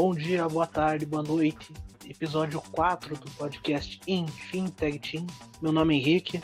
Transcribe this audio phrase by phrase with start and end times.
[0.00, 1.72] Bom dia, boa tarde, boa noite.
[2.08, 5.26] Episódio 4 do podcast Enfim Tag Team.
[5.60, 6.40] Meu nome é Henrique.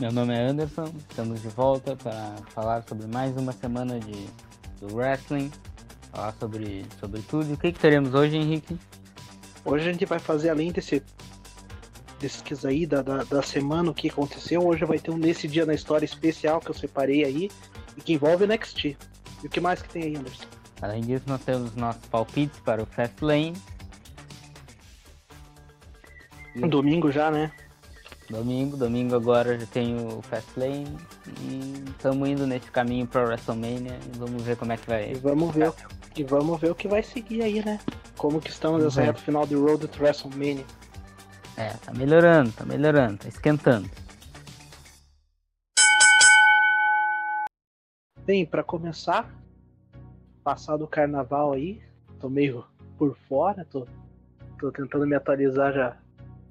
[0.00, 0.84] Meu nome é Anderson.
[1.10, 4.28] Estamos de volta para falar sobre mais uma semana de,
[4.80, 5.50] do wrestling.
[6.12, 7.52] Falar sobre, sobre tudo.
[7.52, 8.78] O que, que teremos hoje, Henrique?
[9.64, 11.02] Hoje a gente vai fazer, além desse
[12.20, 14.64] desses aí da, da, da, semana, o que aconteceu.
[14.64, 17.50] Hoje vai ter um Nesse Dia na História especial que eu separei aí
[17.96, 18.96] e que envolve o NXT.
[19.42, 20.47] E o que mais que tem aí, Anderson?
[20.80, 23.54] Além disso, nós temos nossos palpites para o Fastlane.
[26.54, 26.60] E...
[26.68, 27.52] Domingo já, né?
[28.30, 30.86] Domingo, domingo agora já tem o Fastlane
[31.40, 35.12] e estamos indo nesse caminho para WrestleMania e vamos ver como é que vai.
[35.12, 35.72] E vamos ver,
[36.14, 37.80] e vamos ver o que vai seguir aí, né?
[38.18, 40.66] Como que estamos nessa reta final de Road to WrestleMania.
[41.56, 43.90] É, tá melhorando, tá melhorando, tá esquentando.
[48.24, 49.26] Bem, para começar,
[50.48, 51.78] passado o carnaval aí,
[52.18, 52.64] tô meio
[52.96, 53.86] por fora, tô,
[54.58, 55.96] tô tentando me atualizar já,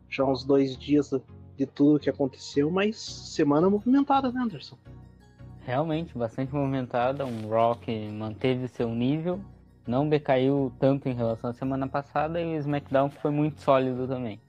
[0.07, 1.11] já uns dois dias
[1.55, 4.77] de tudo que aconteceu, mas semana movimentada, né, Anderson?
[5.61, 9.41] Realmente, bastante movimentada, um Rock manteve seu nível,
[9.87, 14.39] não decaiu tanto em relação à semana passada e o SmackDown foi muito sólido também.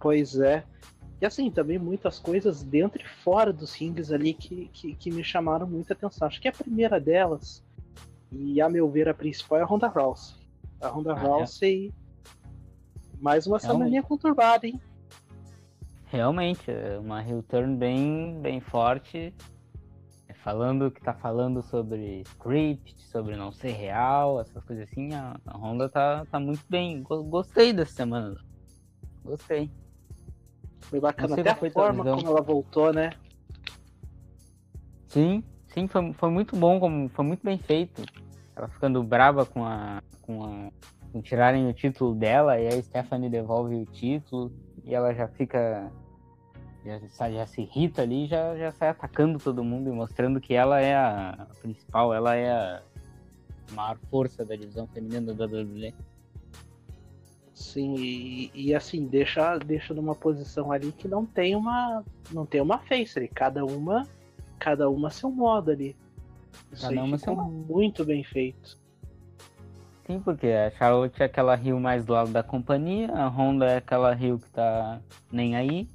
[0.00, 0.64] Pois é.
[1.20, 5.22] E assim, também muitas coisas dentro e fora dos rings ali que, que, que, me
[5.22, 6.26] chamaram muita atenção.
[6.26, 7.62] Acho que a primeira delas,
[8.30, 10.36] e a meu ver a principal, é a Ronda Rousey.
[10.80, 11.20] A Ronda ah, é?
[11.20, 12.42] Rousey, é.
[13.20, 14.80] mais uma semaninha conturbada, hein?
[16.06, 19.34] Realmente, é uma heel turn bem, bem forte.
[20.36, 25.56] Falando que tá falando sobre script, sobre não ser real, essas coisas assim, a, a
[25.58, 27.02] Honda tá, tá muito bem.
[27.02, 28.36] Gostei dessa semana.
[29.24, 29.68] Gostei.
[30.82, 33.10] Foi bacana até a forma como ela voltou, né?
[35.08, 35.42] Sim,
[35.76, 38.02] sim, foi, foi muito bom, como, foi muito bem feito.
[38.54, 40.02] Ela ficando brava com a.
[40.22, 40.70] com a.
[41.12, 44.50] com tirarem o título dela, e a Stephanie devolve o título,
[44.84, 45.90] e ela já fica.
[46.84, 50.80] Já, já se irrita ali já, já sai atacando todo mundo e mostrando que ela
[50.80, 52.82] é a principal, ela é a
[53.72, 55.92] maior força da divisão feminina da WWE.
[57.52, 62.04] Sim, e, e, assim, deixa, deixa numa posição ali que não tem uma.
[62.30, 63.28] Não tem uma face ali.
[63.28, 64.06] Cada uma.
[64.58, 65.96] Cada uma seu modo ali.
[66.72, 68.78] Isso cada uma seu muito bem feito.
[70.06, 73.76] Sim, porque a Charlotte é aquela Rio mais do lado da companhia, a Honda é
[73.78, 75.00] aquela Rio que tá
[75.30, 75.88] nem aí.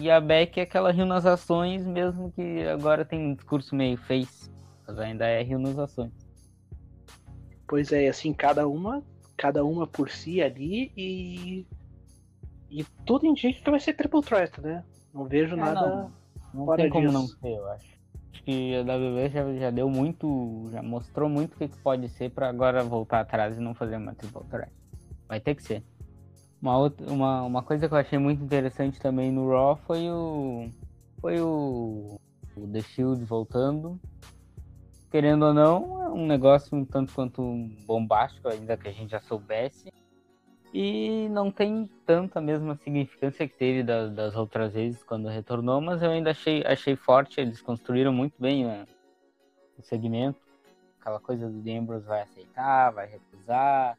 [0.00, 3.96] E a Beck é aquela Rio nas ações, mesmo que agora tem um discurso meio
[3.96, 4.50] face.
[4.86, 6.12] Mas ainda é Rio nas ações.
[7.68, 9.02] Pois é, assim, cada uma
[9.36, 11.66] cada uma por si ali e.
[12.68, 14.82] E tudo indica que vai ser triple threat, né?
[15.14, 15.86] Não vejo é, nada.
[15.86, 16.12] Não,
[16.52, 17.96] não tem como não ser, eu acho.
[18.32, 20.68] Acho que a WWE já, já deu muito.
[20.70, 23.96] Já mostrou muito o que, que pode ser para agora voltar atrás e não fazer
[23.96, 24.72] uma triple threat.
[25.28, 25.82] Vai ter que ser.
[26.60, 30.68] Uma, outra, uma, uma coisa que eu achei muito interessante também no Raw foi o.
[31.20, 32.20] Foi o.
[32.56, 34.00] O The Shield voltando
[35.16, 37.42] querendo ou não, é um negócio um tanto quanto
[37.86, 39.90] bombástico, ainda que a gente já soubesse.
[40.72, 46.02] E não tem tanta mesma significância que teve das, das outras vezes quando retornou, mas
[46.02, 48.86] eu ainda achei, achei forte, eles construíram muito bem né,
[49.78, 50.38] o segmento.
[51.00, 53.96] Aquela coisa do Ambrose vai aceitar, vai recusar.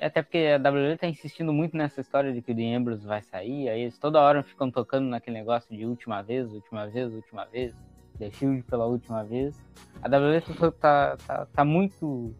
[0.00, 3.68] Até porque a WWE tá insistindo muito nessa história de que o The vai sair,
[3.68, 7.74] aí eles toda hora ficam tocando naquele negócio de última vez, última vez, última vez.
[8.20, 9.58] The Shield pela última vez.
[10.02, 10.40] A WWE
[10.78, 12.34] tá, tá, tá muito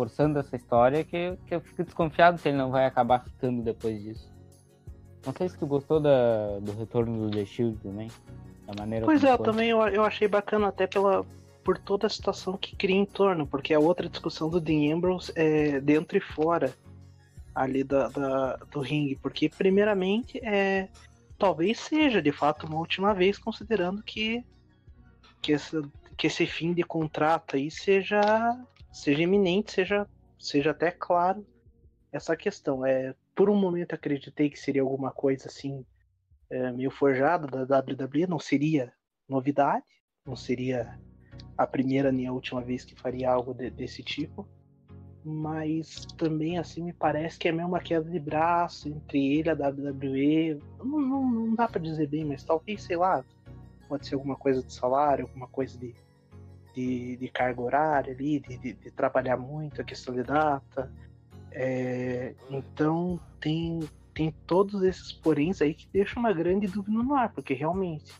[0.00, 4.02] forçando essa história que, que eu fico desconfiado se ele não vai acabar ficando depois
[4.02, 4.32] disso.
[5.26, 8.10] Não sei se tu gostou da, do retorno do The Shield também.
[8.66, 11.26] Da maneira pois é, eu também eu, eu achei bacana até pela,
[11.62, 15.30] por toda a situação que cria em torno, porque a outra discussão do Dean Ambrose
[15.36, 16.72] é dentro e fora
[17.54, 20.88] ali da, da, do ringue, porque primeiramente é
[21.38, 24.42] talvez seja de fato uma última vez, considerando que
[25.42, 25.82] que esse,
[26.16, 28.20] que esse fim de contrato aí seja,
[28.92, 30.06] seja iminente, seja,
[30.38, 31.46] seja até claro
[32.12, 32.84] essa questão.
[32.84, 35.84] É, por um momento acreditei que seria alguma coisa assim
[36.50, 38.92] é, meio forjada da WWE, não seria
[39.28, 39.84] novidade,
[40.26, 40.98] não seria
[41.56, 44.46] a primeira nem a última vez que faria algo de, desse tipo.
[45.22, 49.50] Mas também assim me parece que é meio uma queda de braço entre ele e
[49.50, 50.62] a WWE.
[50.78, 53.22] Não, não, não dá para dizer bem, mas talvez, sei lá,
[53.86, 55.94] pode ser alguma coisa de salário, alguma coisa de,
[56.80, 60.90] de, de carga horária ali, de, de, de, trabalhar muito, a questão de data.
[61.52, 63.80] É, então tem,
[64.14, 68.12] tem todos esses poréns aí que deixam uma grande dúvida no ar, porque realmente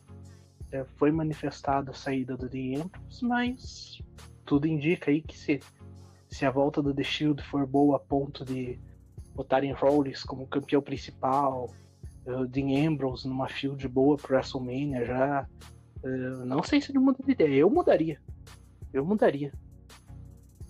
[0.72, 4.02] é, foi manifestada a saída do The Empress, mas
[4.44, 5.60] tudo indica aí que se,
[6.28, 8.78] se a volta do The Shield for boa a ponto de
[9.34, 11.70] botarem Rollins como campeão principal,
[12.26, 15.46] uh, Dean Ambrose numa field boa pro WrestleMania já.
[16.02, 17.60] Uh, não sei se ele muda de ideia.
[17.60, 18.20] Eu mudaria.
[18.92, 19.52] Eu mudaria.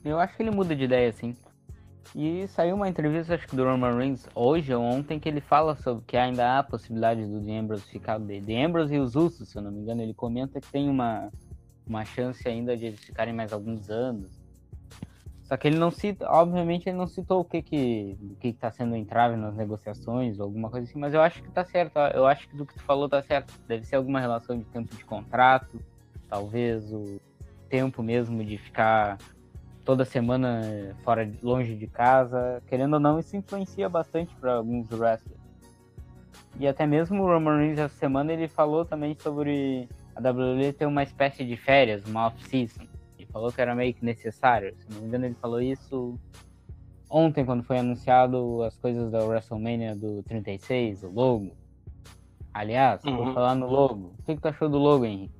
[0.05, 1.34] Eu acho que ele muda de ideia, sim.
[2.14, 5.76] E saiu uma entrevista, acho que do Roman Reigns, hoje ou ontem, que ele fala
[5.76, 8.20] sobre que ainda há possibilidade do The Ambrose ficar.
[8.20, 11.31] The Ambrose e os Usos, se eu não me engano, ele comenta que tem uma,
[11.87, 14.40] uma chance ainda de eles ficarem mais alguns anos.
[15.44, 18.58] Só que ele não cita, obviamente ele não citou o que que, o que, que
[18.58, 21.99] tá sendo entrave nas negociações ou alguma coisa assim, mas eu acho que tá certo,
[22.14, 23.52] eu acho que do que tu falou tá certo.
[23.66, 25.81] Deve ser alguma relação de tempo de contrato,
[26.28, 27.20] talvez o
[27.70, 29.17] tempo mesmo de ficar
[29.84, 32.62] toda semana fora, longe de casa.
[32.67, 35.40] Querendo ou não, isso influencia bastante para alguns wrestlers.
[36.58, 40.87] E até mesmo o Roman Reigns essa semana ele falou também sobre a WWE ter
[40.87, 42.87] uma espécie de férias, uma off-season.
[43.19, 44.75] Ele falou que era meio que necessário.
[44.76, 46.19] Se não me engano, ele falou isso
[47.08, 51.52] ontem, quando foi anunciado as coisas da WrestleMania do 36, o logo.
[52.52, 53.16] Aliás, uhum.
[53.16, 54.12] vou falar no logo.
[54.19, 55.39] O que, que tu achou do logo, Henrique?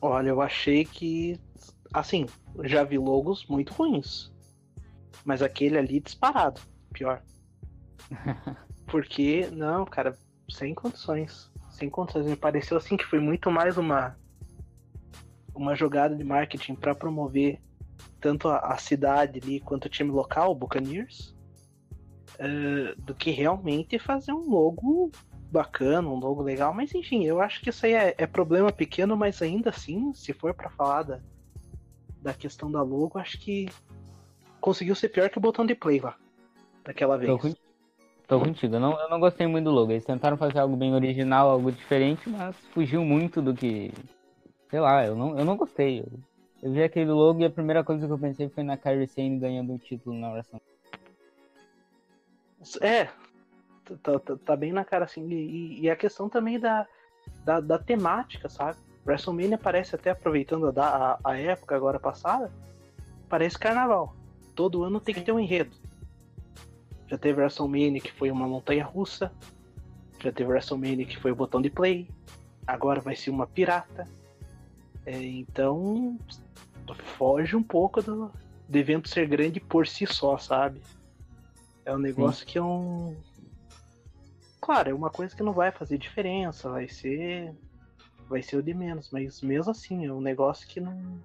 [0.00, 1.40] Olha, eu achei que
[1.92, 2.26] Assim,
[2.64, 4.30] já vi logos muito ruins.
[5.24, 6.60] Mas aquele ali disparado.
[6.92, 7.22] Pior.
[8.86, 10.16] Porque, não, cara,
[10.50, 11.50] sem condições.
[11.70, 12.26] Sem condições.
[12.26, 14.16] Me pareceu assim que foi muito mais uma
[15.54, 17.60] uma jogada de marketing para promover
[18.20, 21.34] tanto a, a, cidade ali quanto o time local, o Buccaneers,
[22.34, 25.10] uh, do que realmente fazer um logo
[25.50, 26.72] bacana, um logo legal.
[26.72, 30.32] Mas enfim, eu acho que isso aí é, é problema pequeno, mas ainda assim, se
[30.32, 31.20] for para falar da,
[32.22, 33.68] da questão da logo, acho que
[34.60, 36.16] conseguiu ser pior que o botão de play lá.
[36.84, 37.40] Daquela vez.
[37.40, 37.48] Tô,
[38.28, 38.76] Tô contigo.
[38.76, 39.90] Eu não, eu não gostei muito do logo.
[39.90, 43.90] Eles tentaram fazer algo bem original, algo diferente, mas fugiu muito do que.
[44.68, 46.00] Sei lá, eu não, eu não gostei.
[46.00, 46.12] Eu,
[46.62, 49.38] eu vi aquele logo e a primeira coisa que eu pensei foi na Kyrie Sane
[49.38, 50.60] ganhando um título na oração.
[52.82, 53.08] É,
[53.96, 55.26] tá, tá, tá, bem na cara assim.
[55.28, 56.86] E, e a questão também da,
[57.44, 58.78] da, da temática, sabe?
[59.06, 62.52] WrestleMania parece até aproveitando a, a, a, época agora passada,
[63.28, 64.14] parece carnaval.
[64.54, 65.74] Todo ano tem que ter um enredo.
[67.06, 69.32] Já teve WrestleMania que foi uma montanha russa.
[70.20, 72.08] Já teve WrestleMania que foi o botão de play.
[72.66, 74.06] Agora vai ser uma pirata.
[75.06, 76.18] É, então
[77.16, 78.30] foge um pouco do,
[78.68, 80.80] do evento ser grande por si só, sabe?
[81.84, 82.52] É um negócio Sim.
[82.52, 83.16] que é um.
[84.60, 87.54] Claro, é uma coisa que não vai fazer diferença, vai ser
[88.28, 89.10] vai ser o de menos.
[89.10, 91.20] Mas mesmo assim, é um negócio que não.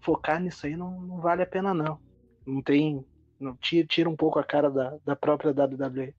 [0.00, 1.98] Focar nisso aí não, não vale a pena, não.
[2.46, 3.04] Não tem.
[3.40, 6.14] Não, tira, tira um pouco a cara da, da própria WWE.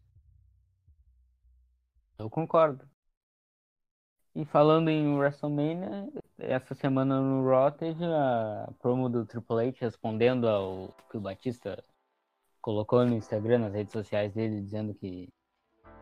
[2.17, 2.87] Eu concordo.
[4.35, 6.07] E falando em WrestleMania,
[6.37, 11.83] essa semana no Raw teve a promo do Triple H respondendo ao que o Batista
[12.61, 15.29] colocou no Instagram, nas redes sociais dele, dizendo que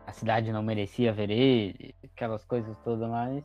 [0.08, 3.44] a cidade não merecia ver ele, aquelas coisas todas mais.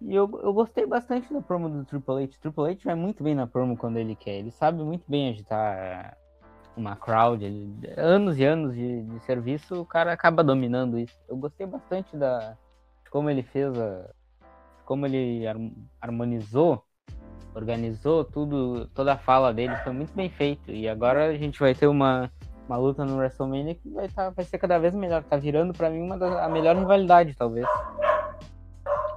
[0.00, 2.38] E eu, eu gostei bastante da promo do Triple H.
[2.40, 4.38] Triple H vai muito bem na promo quando ele quer.
[4.38, 6.16] Ele sabe muito bem agitar
[6.74, 7.44] uma crowd.
[7.44, 11.20] Ele, anos e anos de, de serviço, o cara acaba dominando isso.
[11.28, 12.56] Eu gostei bastante da
[13.04, 14.10] de como ele fez a.
[14.86, 15.44] como ele
[16.00, 16.82] harmonizou,
[17.54, 19.76] organizou tudo, toda a fala dele.
[19.84, 20.70] Foi muito bem feito.
[20.70, 22.32] E agora a gente vai ter uma,
[22.70, 25.24] uma luta no WrestleMania que vai, tá, vai ser cada vez melhor.
[25.24, 27.66] Tá virando para mim uma da, a melhor rivalidade, talvez.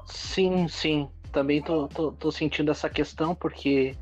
[0.06, 1.08] Sim, sim.
[1.32, 3.96] Também tô, tô, tô, sentindo essa questão, porque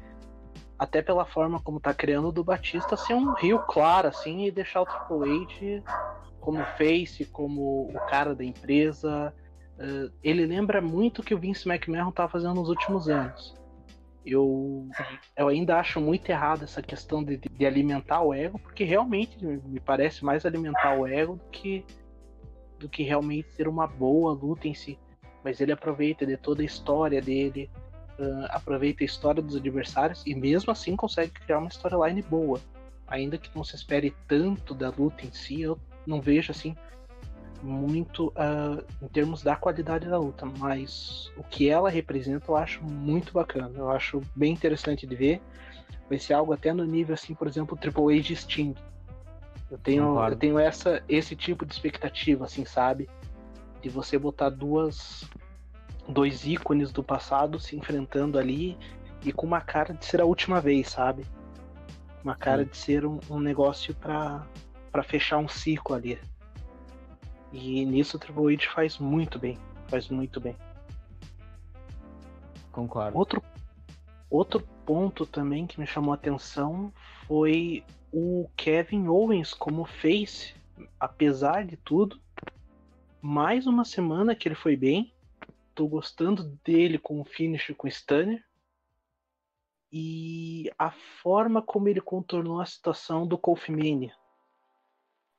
[0.80, 4.82] até pela forma como tá criando do Batista ser um rio claro, assim, e deixar
[4.82, 5.46] o Triple
[5.82, 5.84] H
[6.40, 9.34] como face, como o cara da empresa.
[9.78, 13.61] Uh, ele lembra muito o que o Vince McMahon tá fazendo nos últimos anos.
[14.26, 14.88] Eu,
[15.36, 19.80] eu ainda acho muito errado essa questão de, de alimentar o ego, porque realmente me
[19.80, 21.84] parece mais alimentar o ego do que,
[22.78, 24.98] do que realmente ser uma boa luta em si
[25.44, 27.70] mas ele aproveita de toda a história dele,
[28.20, 32.60] uh, aproveita a história dos adversários e mesmo assim consegue criar uma storyline boa.
[33.08, 36.76] Ainda que não se espere tanto da luta em si, eu não vejo assim
[37.62, 42.84] muito uh, em termos da qualidade da luta, mas o que ela representa eu acho
[42.84, 45.42] muito bacana, eu acho bem interessante de ver.
[46.10, 48.76] Vai ser algo até no nível assim, por exemplo, Triple H Sting.
[49.70, 53.08] Eu tenho, eu tenho essa, esse tipo de expectativa, assim, sabe?
[53.82, 55.30] de você botar duas
[56.08, 58.78] dois ícones do passado se enfrentando ali
[59.24, 61.26] e com uma cara de ser a última vez, sabe?
[62.24, 62.70] Uma cara Sim.
[62.70, 64.46] de ser um, um negócio para
[64.92, 66.20] para fechar um ciclo ali.
[67.52, 70.56] E nisso o Triple H faz muito bem, faz muito bem.
[72.72, 73.18] Concordo.
[73.18, 73.44] Outro
[74.30, 76.94] outro ponto também que me chamou a atenção
[77.28, 80.56] foi o Kevin Owens como face,
[81.00, 82.20] apesar de tudo.
[83.22, 85.14] Mais uma semana que ele foi bem.
[85.76, 88.44] Tô gostando dele com o finish com o Stunner.
[89.92, 90.92] E a
[91.22, 94.16] forma como ele contornou a situação do Kofi Mania.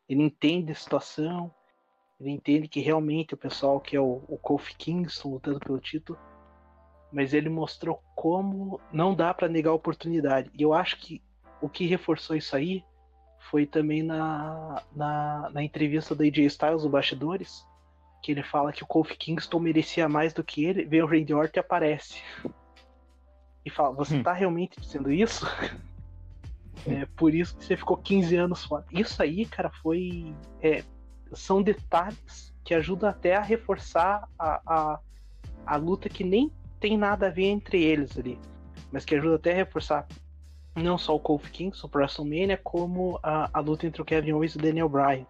[0.06, 1.52] Ele entende a situação,
[2.22, 6.16] ele entende que realmente o pessoal que é o, o Kofi Kingston lutando pelo título,
[7.12, 10.48] mas ele mostrou como não dá para negar a oportunidade.
[10.56, 11.20] E eu acho que
[11.60, 12.84] o que reforçou isso aí
[13.50, 17.66] foi também na, na, na entrevista da AJ Styles, no Bastidores,
[18.22, 21.34] que ele fala que o Kofi Kingston merecia mais do que ele, vem o Randy
[21.34, 22.22] Orton e aparece.
[23.64, 24.22] E fala, você hum.
[24.22, 25.44] tá realmente dizendo isso?
[26.84, 28.84] É por isso que você ficou 15 anos fora.
[28.90, 30.34] Isso aí, cara, foi.
[30.60, 30.82] É,
[31.34, 35.00] são detalhes que ajudam até a reforçar a, a,
[35.66, 38.38] a luta que nem tem nada a ver entre eles ali.
[38.90, 40.06] Mas que ajuda até a reforçar
[40.74, 44.54] não só o Kofi Kingston pro WrestleMania, como a, a luta entre o Kevin Owens
[44.54, 45.26] e o Daniel Bryan.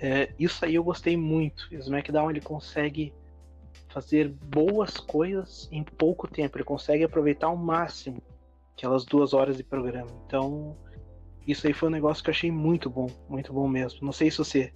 [0.00, 1.68] É, isso aí eu gostei muito.
[1.70, 3.12] O SmackDown ele consegue
[3.88, 6.56] fazer boas coisas em pouco tempo.
[6.56, 8.22] Ele consegue aproveitar ao máximo
[8.76, 10.10] aquelas duas horas de programa.
[10.26, 10.76] Então,
[11.50, 14.00] isso aí foi um negócio que eu achei muito bom, muito bom mesmo.
[14.02, 14.72] Não sei se você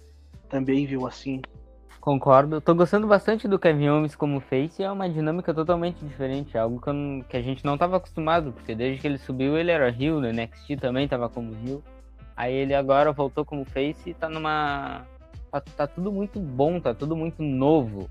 [0.49, 1.41] também viu assim.
[2.05, 2.61] Concordo.
[2.61, 4.83] Tô gostando bastante do Kevin Owens como face.
[4.83, 6.55] É uma dinâmica totalmente diferente.
[6.55, 6.91] Algo que,
[7.27, 8.51] que a gente não estava acostumado.
[8.51, 10.21] Porque desde que ele subiu, ele era heel.
[10.21, 11.83] No NXT também estava como heel.
[12.37, 15.03] Aí ele agora voltou como face e tá numa.
[15.51, 18.07] Tá, tá, tudo muito bom, tá tudo muito novo.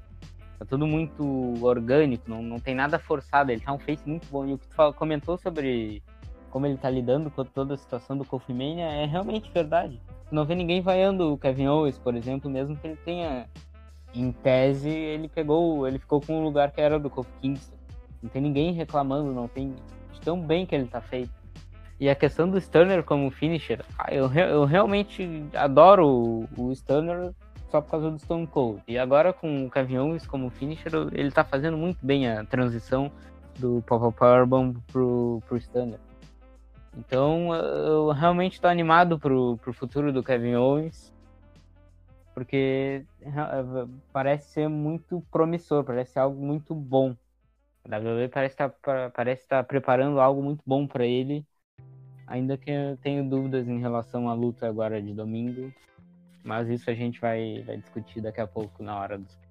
[0.59, 3.52] Tá tudo muito orgânico, não, não tem nada forçado.
[3.52, 4.47] Ele tá um face muito bom.
[4.47, 6.02] E o que tu comentou sobre
[6.54, 10.00] como ele tá lidando com toda a situação do Kofi Mania é realmente verdade.
[10.30, 13.49] não vê ninguém vaiando o Kevin Owens, por exemplo, mesmo que ele tenha
[14.14, 17.75] em tese, ele pegou, ele ficou com o lugar que era do Kofi Kingston.
[18.23, 19.75] Não tem ninguém reclamando, não tem
[20.12, 21.32] de tão bem que ele tá feito.
[21.99, 27.32] E a questão do Stunner como finisher, ah, eu, eu realmente adoro o, o Stunner
[27.68, 28.80] só por causa do Stone Cold.
[28.87, 33.11] E agora com o Kevin Owens como finisher, ele tá fazendo muito bem a transição
[33.58, 35.99] do Power Powerbomb pro, pro Stunner.
[36.97, 41.15] Então eu realmente tô animado pro, pro futuro do Kevin Owens
[42.35, 43.31] porque é,
[44.13, 47.17] parece ser muito promissor, parece ser algo muito bom.
[47.85, 51.47] A WWE parece estar, tá, parece estar preparando algo muito bom para ele,
[52.27, 55.73] ainda que eu tenho dúvidas em relação à luta agora de domingo,
[56.43, 59.44] mas isso a gente vai, vai discutir daqui a pouco na hora dos.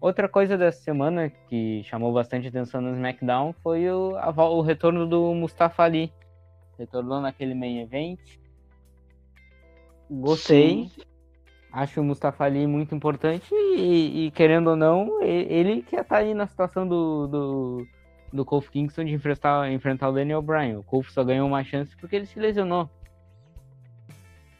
[0.00, 5.06] Outra coisa dessa semana que chamou bastante atenção no SmackDown foi o, a, o retorno
[5.06, 6.12] do Mustafa Ali.
[6.78, 8.18] Retornou naquele main event.
[10.10, 10.88] Gostei.
[10.88, 11.10] Sim
[11.72, 16.34] acho o Mustafa Ali muito importante e, e, querendo ou não, ele que tá aí
[16.34, 17.86] na situação do, do,
[18.32, 20.80] do Kofi Kingston de enfrentar, enfrentar o Daniel Bryan.
[20.80, 22.90] O Kofi só ganhou uma chance porque ele se lesionou.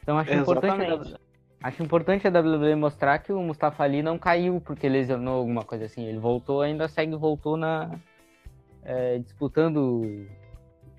[0.02, 1.19] Então acho importante, a,
[1.62, 5.84] acho importante a WWE mostrar que o Mustafa Ali não caiu porque lesionou alguma coisa
[5.84, 6.04] assim.
[6.04, 7.90] Ele voltou, ainda segue, voltou na
[8.82, 10.26] é, disputando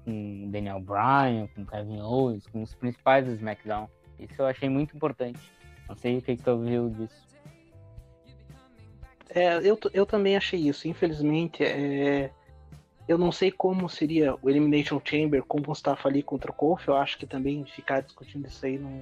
[0.06, 3.88] com Daniel Bryan, com Kevin Owens, com os principais do SmackDown.
[4.20, 5.40] Isso eu achei muito importante.
[5.88, 7.32] Não sei o que, que tu ouviu disso.
[9.34, 10.88] É, eu, eu também achei isso.
[10.88, 12.32] Infelizmente, é,
[13.08, 16.88] eu não sei como seria o Elimination Chamber com o Mustafa ali contra o Kofi.
[16.88, 19.02] Eu acho que também ficar discutindo isso aí não,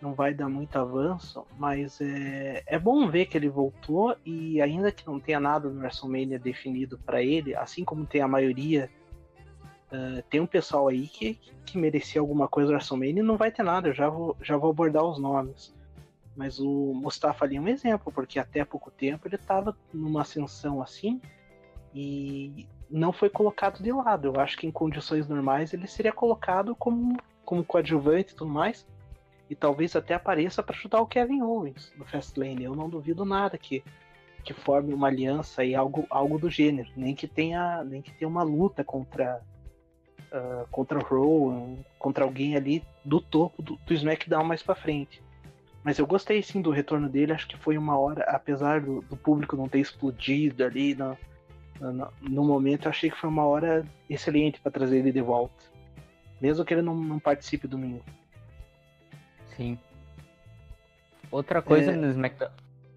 [0.00, 1.46] não vai dar muito avanço.
[1.58, 5.80] Mas é, é bom ver que ele voltou e ainda que não tenha nada no
[5.80, 8.90] WrestleMania definido para ele, assim como tem a maioria,
[9.92, 13.50] uh, tem um pessoal aí que, que merecia alguma coisa no WrestleMania e não vai
[13.50, 13.88] ter nada.
[13.88, 15.74] Eu já vou, já vou abordar os nomes.
[16.36, 20.80] Mas o Mustafa ali é um exemplo, porque até pouco tempo ele estava numa ascensão
[20.80, 21.20] assim
[21.94, 24.28] e não foi colocado de lado.
[24.28, 28.86] Eu acho que em condições normais ele seria colocado como, como coadjuvante e tudo mais.
[29.50, 32.62] E talvez até apareça para ajudar o Kevin Owens no Fastlane.
[32.62, 33.82] Eu não duvido nada que,
[34.44, 36.88] que forme uma aliança e algo, algo do gênero.
[36.96, 39.42] Nem que tenha, nem que tenha uma luta contra,
[40.32, 45.20] uh, contra o Rowan, contra alguém ali do topo do, do SmackDown mais para frente.
[45.82, 49.16] Mas eu gostei sim do retorno dele, acho que foi uma hora, apesar do, do
[49.16, 51.16] público não ter explodido ali no,
[51.80, 55.64] no, no, momento, eu achei que foi uma hora excelente para trazer ele de volta.
[56.40, 58.04] Mesmo que ele não, não participe domingo.
[59.60, 59.78] Sim.
[61.30, 61.94] Outra coisa é...
[61.94, 62.50] no, SmackDown,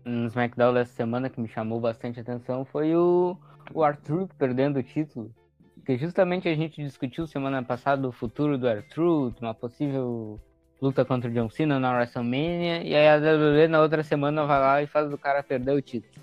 [0.05, 3.35] no SmackDown dessa semana que me chamou bastante atenção foi o,
[3.73, 5.29] o Arthur perdendo o título.
[5.85, 10.39] Que justamente a gente discutiu semana passada o futuro do Arthur, uma possível
[10.81, 14.59] luta contra o John Cena na WrestleMania, e aí a WWE na outra semana vai
[14.61, 16.13] lá e faz o cara perder o título.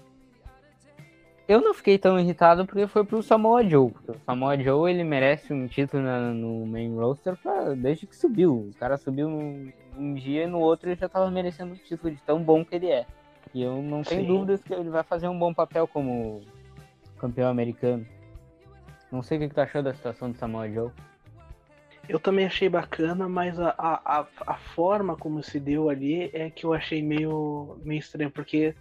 [1.46, 3.92] eu não fiquei tão irritado porque foi pro Samoa Joe.
[4.08, 8.70] O Samoa Joe ele merece um título na, no main roster pra, desde que subiu.
[8.70, 9.28] O cara subiu
[10.00, 12.74] um dia e no outro ele já tava merecendo o título de tão bom que
[12.74, 13.06] ele é.
[13.52, 14.26] E eu não tenho Sim.
[14.26, 16.42] dúvidas que ele vai fazer um bom papel como
[17.18, 18.06] campeão americano.
[19.10, 20.90] Não sei o que, que tu achou da situação do Samoa Joe.
[22.08, 26.64] Eu também achei bacana, mas a, a, a forma como se deu ali é que
[26.64, 28.74] eu achei meio, meio estranho, porque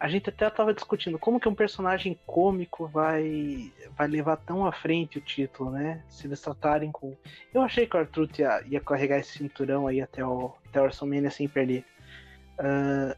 [0.00, 4.72] a gente até estava discutindo como que um personagem cômico vai vai levar tão à
[4.72, 6.02] frente o título, né?
[6.08, 7.16] Se eles tratarem com.
[7.52, 10.84] Eu achei que o Arthur ia, ia carregar esse cinturão aí até o, até o
[10.84, 11.84] WrestleMania sem perder.
[12.58, 13.16] Uh,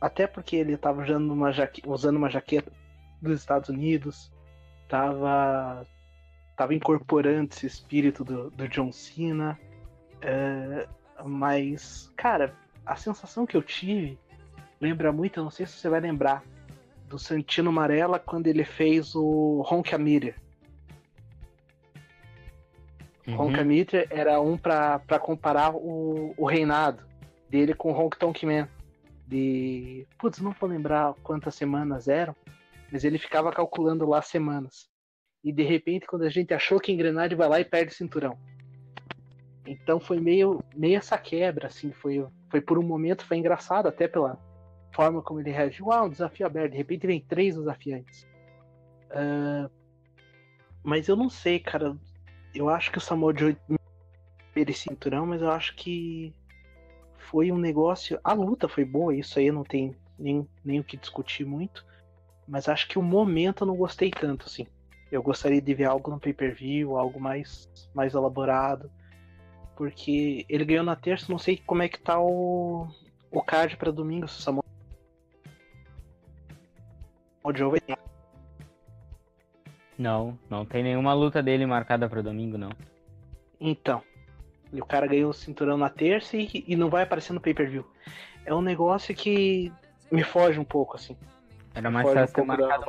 [0.00, 1.82] até porque ele estava usando uma, jaque...
[1.86, 2.72] usando uma jaqueta
[3.22, 4.32] dos Estados Unidos,
[4.82, 5.86] estava
[6.56, 9.58] tava incorporando esse espírito do, do John Cena.
[10.22, 10.88] É,
[11.24, 12.54] mas, cara,
[12.84, 14.18] a sensação que eu tive
[14.80, 16.42] lembra muito, eu não sei se você vai lembrar,
[17.08, 20.34] do Santino Marella quando ele fez o Honk Amira.
[23.26, 23.40] Uhum.
[23.40, 23.56] Honk
[24.10, 27.04] era um para comparar o, o reinado
[27.48, 28.68] dele com o Honk Tonk Man.
[29.26, 30.06] De.
[30.18, 32.34] Putz, não vou lembrar quantas semanas eram,
[32.92, 34.88] mas ele ficava calculando lá semanas
[35.46, 37.94] e de repente, quando a gente achou que engrenar, ele vai lá e perde o
[37.94, 38.36] cinturão.
[39.64, 44.08] Então foi meio, meio essa quebra, assim, foi, foi por um momento, foi engraçado até
[44.08, 44.36] pela
[44.96, 45.92] forma como ele reagiu.
[45.92, 48.26] Ah, um desafio aberto, de repente vem três desafiantes.
[49.10, 49.70] Uh,
[50.82, 51.94] mas eu não sei, cara.
[52.54, 53.54] Eu acho que o Samoa Joe
[54.54, 56.32] esse cinturão, mas eu acho que
[57.18, 58.18] foi um negócio.
[58.24, 61.84] A luta foi boa, isso aí não tem nem, nem o que discutir muito.
[62.48, 64.66] Mas acho que o momento eu não gostei tanto, assim.
[65.12, 68.90] Eu gostaria de ver algo no pay-per-view, algo mais, mais elaborado.
[69.76, 72.88] Porque ele ganhou na terça, não sei como é que tá o,
[73.30, 74.65] o card para domingo, se o
[77.46, 77.96] Samoa Joe vai
[79.98, 82.70] Não, não tem nenhuma luta dele marcada para domingo, não.
[83.60, 84.02] Então,
[84.72, 87.86] o cara ganhou o cinturão na terça e, e não vai aparecer no pay-per-view.
[88.44, 89.72] É um negócio que
[90.10, 91.16] me foge um pouco, assim.
[91.74, 92.84] Era mais fácil um ter marcado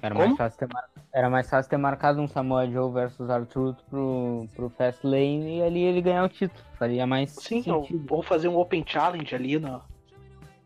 [0.00, 0.84] era mais, fácil ter mar...
[1.12, 5.62] Era mais fácil ter marcado um Samoa Joe versus Arthur pro, pro Fast Lane e
[5.62, 6.64] ali ele ganhar o título.
[6.78, 8.06] Faria mais Sim, sentido.
[8.08, 9.82] ou fazer um Open Challenge ali no.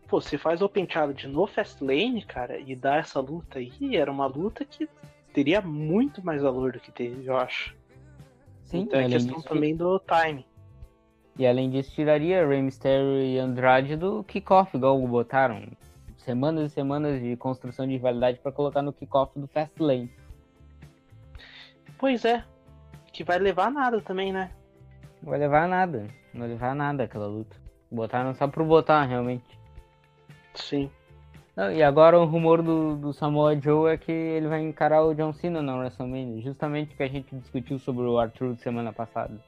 [0.09, 4.11] Pô, você faz Open Challenge no Fast Lane, cara, e dá essa luta aí, era
[4.11, 4.89] uma luta que
[5.33, 7.75] teria muito mais valor do que teve, eu acho.
[8.65, 10.47] Sim, então é questão disso, também do time.
[11.39, 15.67] E além disso, tiraria Rey Mysterio e Andrade do kickoff, igual botaram
[16.17, 20.11] semanas e semanas de construção de rivalidade para colocar no kickoff do Fastlane.
[21.99, 22.45] Pois é.
[23.13, 24.51] Que vai levar nada também, né?
[25.23, 26.09] Não vai levar nada.
[26.33, 27.57] Não vai levar nada aquela luta.
[27.91, 29.56] Botaram só por botar, realmente.
[30.57, 30.91] Sim.
[31.57, 35.15] Não, e agora o rumor do, do Samoa Joe é que ele vai encarar o
[35.15, 36.43] John Cena na WrestleMania.
[36.43, 39.41] Justamente o que a gente discutiu sobre o Arthur semana passada.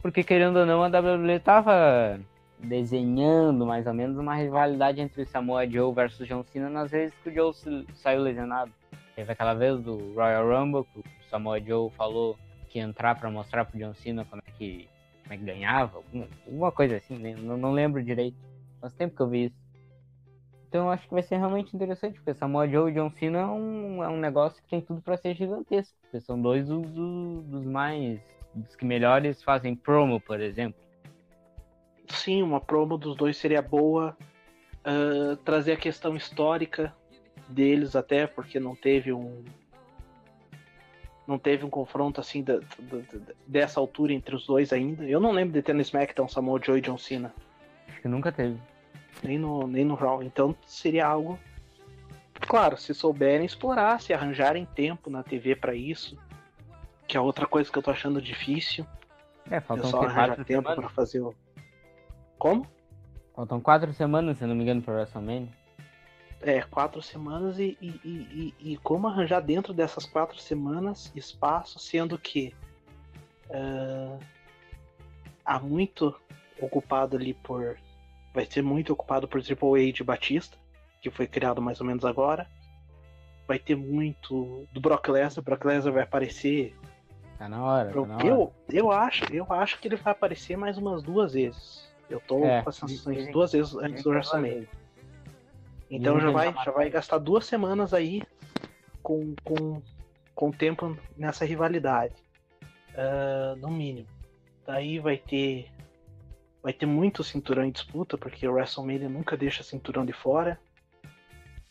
[0.00, 2.20] Porque querendo ou não, a WWE tava
[2.60, 7.30] desenhando mais ou menos uma rivalidade entre Samoa Joe versus John Cena nas vezes que
[7.30, 7.52] o Joe
[7.94, 8.70] saiu lesionado.
[9.16, 13.30] Teve aquela vez do Royal Rumble que o Samoa Joe falou que ia entrar para
[13.30, 14.88] mostrar pro John Cena como é que,
[15.24, 16.00] como é que ganhava,
[16.46, 17.34] alguma coisa assim, né?
[17.36, 18.36] não, não lembro direito.
[18.80, 19.65] Faz tempo que eu vi isso.
[20.68, 23.46] Então eu acho que vai ser realmente interessante, porque Samoa Joe e John Cena é
[23.46, 27.64] um, é um negócio que tem tudo para ser gigantesco, porque são dois dos, dos
[27.64, 28.20] mais
[28.54, 30.86] dos que melhores fazem promo, por exemplo
[32.14, 34.16] sim, uma promo dos dois seria boa.
[34.84, 36.94] Uh, trazer a questão histórica
[37.48, 39.44] deles até, porque não teve um.
[41.26, 45.04] Não teve um confronto assim da, da, da, dessa altura entre os dois ainda.
[45.04, 47.34] Eu não lembro de ter no SmackDown Samoa Joe e John Cena.
[47.88, 48.56] Acho que nunca teve.
[49.22, 50.22] Nem no, nem no Raw.
[50.22, 51.38] Então seria algo.
[52.40, 56.18] Claro, se souberem explorar, se arranjarem tempo na TV para isso.
[57.08, 58.86] Que é outra coisa que eu tô achando difícil.
[59.50, 61.34] É, faltam só arranjar tempo para fazer o
[62.38, 62.66] como?
[63.34, 65.48] Faltam quatro semanas, se não me engano, para WrestleMania.
[66.42, 72.18] É, quatro semanas e, e, e, e, como arranjar dentro dessas quatro semanas espaço, sendo
[72.18, 72.54] que
[73.48, 74.18] uh,
[75.44, 76.14] há muito
[76.60, 77.76] ocupado ali por.
[78.36, 80.58] Vai ser muito ocupado por Triple H de Batista,
[81.00, 82.46] que foi criado mais ou menos agora.
[83.48, 85.42] Vai ter muito do Brock Lesnar.
[85.42, 86.76] Brock Lesnar vai aparecer.
[87.38, 87.90] Tá na hora.
[87.90, 88.52] Tá na eu, hora.
[88.70, 91.90] eu acho, eu acho que ele vai aparecer mais umas duas vezes.
[92.10, 94.68] Eu tô é, com as sanções duas vezes antes do WrestleMania.
[95.90, 98.22] Então já vai, já vai gastar duas semanas aí
[99.02, 99.80] com, com,
[100.34, 102.14] com tempo nessa rivalidade.
[102.92, 104.08] Uh, no mínimo.
[104.66, 105.70] Daí vai ter.
[106.66, 110.58] Vai ter muito cinturão em disputa, porque o WrestleMania nunca deixa cinturão de fora.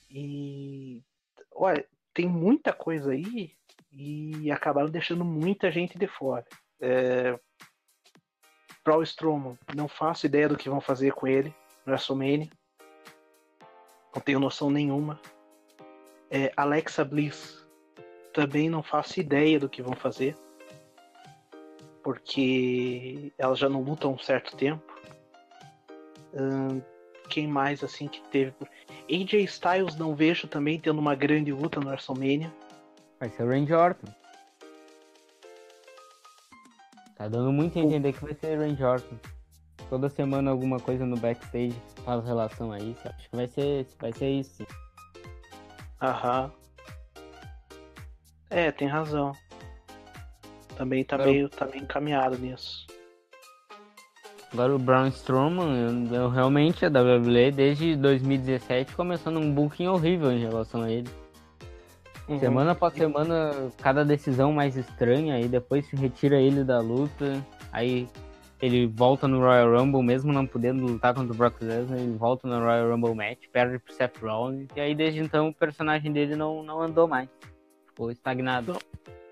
[0.09, 1.03] E
[1.51, 3.51] olha, tem muita coisa aí
[3.91, 6.45] e acabaram deixando muita gente de fora.
[6.79, 7.37] É...
[8.85, 11.53] Braun não faço ideia do que vão fazer com ele
[11.85, 12.49] no WrestleMania.
[14.15, 15.19] Não tenho noção nenhuma.
[16.31, 17.67] É, Alexa Bliss,
[18.33, 20.37] também não faço ideia do que vão fazer.
[22.05, 24.83] Porque elas já não lutam há um certo tempo.
[26.35, 26.79] Hum,
[27.31, 28.53] quem mais assim que teve.
[29.09, 32.53] AJ Styles não vejo também tendo uma grande luta no WrestleMania.
[33.19, 34.07] Vai ser o Randy Orton.
[37.15, 39.15] Tá dando muito a entender que vai ser o Randy Orton.
[39.89, 43.01] Toda semana alguma coisa no backstage faz relação a isso.
[43.07, 44.63] Acho que vai ser, vai ser isso.
[45.99, 46.51] Aham.
[48.51, 49.31] É, tem razão.
[50.75, 52.85] Também tá, meio, tá meio encaminhado nisso.
[54.53, 60.31] Agora o Braun Strowman, eu, eu, realmente a WWE desde 2017 começou num booking horrível
[60.31, 61.09] em relação a ele.
[62.27, 62.39] Uhum.
[62.39, 67.45] Semana após semana, cada decisão mais estranha, e depois se retira ele da luta.
[67.71, 68.07] Aí
[68.61, 72.47] ele volta no Royal Rumble, mesmo não podendo lutar contra o Brock Lesnar, ele volta
[72.47, 76.35] no Royal Rumble match, perde pro Seth Rollins, e aí desde então o personagem dele
[76.35, 77.29] não, não andou mais.
[77.87, 78.73] Ficou estagnado.
[78.73, 79.24] Não.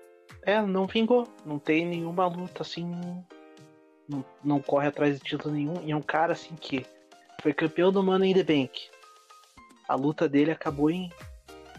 [0.44, 1.26] É, não vingou.
[1.44, 2.90] Não tem nenhuma luta assim.
[4.08, 5.80] Não, não corre atrás de título nenhum.
[5.82, 6.86] E é um cara assim que
[7.42, 8.88] foi campeão do Money in the Bank.
[9.88, 11.10] A luta dele acabou em.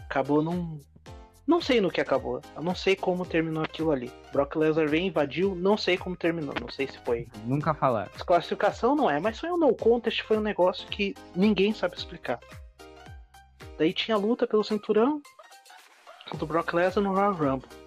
[0.08, 0.80] Acabou num,
[1.46, 2.42] não sei no que acabou.
[2.56, 4.10] Eu não sei como terminou aquilo ali.
[4.32, 6.52] Brock Lesnar vem, invadiu, não sei como terminou.
[6.60, 7.28] Não sei se foi.
[7.44, 8.08] Nunca falar.
[8.08, 12.40] Desclassificação não é, mas foi um no contest, foi um negócio que ninguém sabe explicar.
[13.78, 15.22] Daí tinha luta pelo cinturão
[16.36, 17.85] do Brock Lesnar no Royal Rumble.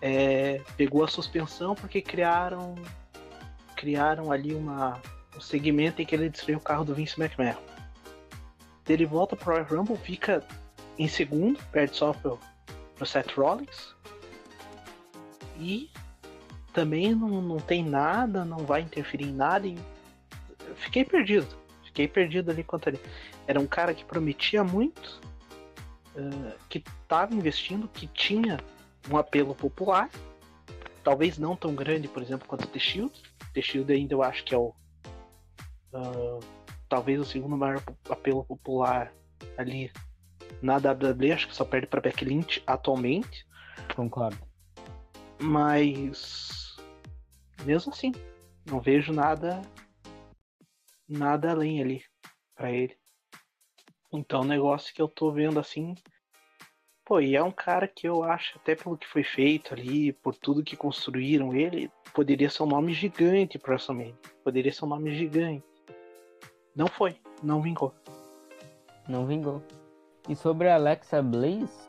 [0.00, 2.76] É, pegou a suspensão porque criaram
[3.74, 5.00] criaram ali uma
[5.36, 7.56] um segmento em que ele destruiu o carro do Vince McMahon.
[8.88, 10.42] Ele volta pro Royal Rumble, fica
[10.98, 12.38] em segundo, perde só pro
[12.96, 13.94] pro Seth Rollins.
[15.58, 15.90] E
[16.72, 19.66] também não, não tem nada, não vai interferir em nada.
[19.66, 19.78] E
[20.76, 21.48] fiquei perdido.
[21.84, 23.00] Fiquei perdido ali quanto ali.
[23.46, 25.20] Era um cara que prometia muito,
[26.16, 28.58] uh, que estava investindo, que tinha
[29.10, 30.10] um apelo popular.
[31.02, 33.12] Talvez não tão grande, por exemplo, quanto o The Shield.
[33.54, 34.74] The Shield ainda eu acho que é o.
[35.92, 36.40] Uh,
[36.88, 39.12] talvez o segundo maior apelo popular
[39.56, 39.90] ali
[40.60, 43.46] na WWE, acho que só perde para Becky Lynch atualmente.
[43.94, 44.38] Concordo.
[45.40, 46.76] Mas
[47.64, 48.12] mesmo assim,
[48.66, 49.62] não vejo nada
[51.08, 52.04] nada além ali
[52.54, 52.96] para ele.
[54.12, 55.94] Então, o negócio que eu tô vendo assim,
[57.08, 60.34] pô, e é um cara que eu acho até pelo que foi feito ali, por
[60.34, 64.14] tudo que construíram ele, poderia ser um nome gigante pro WrestleMania.
[64.44, 65.64] Poderia ser um nome gigante.
[66.76, 67.94] Não foi, não vingou.
[69.08, 69.62] Não vingou.
[70.28, 71.88] E sobre a Alexa Bliss,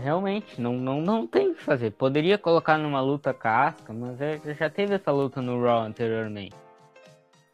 [0.00, 1.90] realmente, não, não, não tem o que fazer.
[1.90, 6.54] Poderia colocar numa luta casca, mas é, já teve essa luta no Raw anteriormente.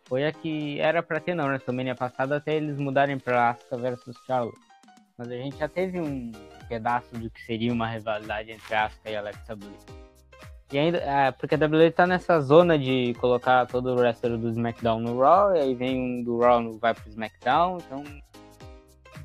[0.04, 4.16] Foi a que era pra ter na WrestleMania passada até eles mudarem pra Asuka versus
[4.26, 4.67] Charlotte.
[5.18, 6.30] Mas a gente já teve um
[6.68, 9.84] pedaço do que seria uma rivalidade entre Asuka e Alexa Bliss.
[10.70, 14.50] E ainda, é, porque a WWE tá nessa zona de colocar todo o wrestler do
[14.50, 18.04] SmackDown no Raw, e aí vem um do Raw vai pro SmackDown, então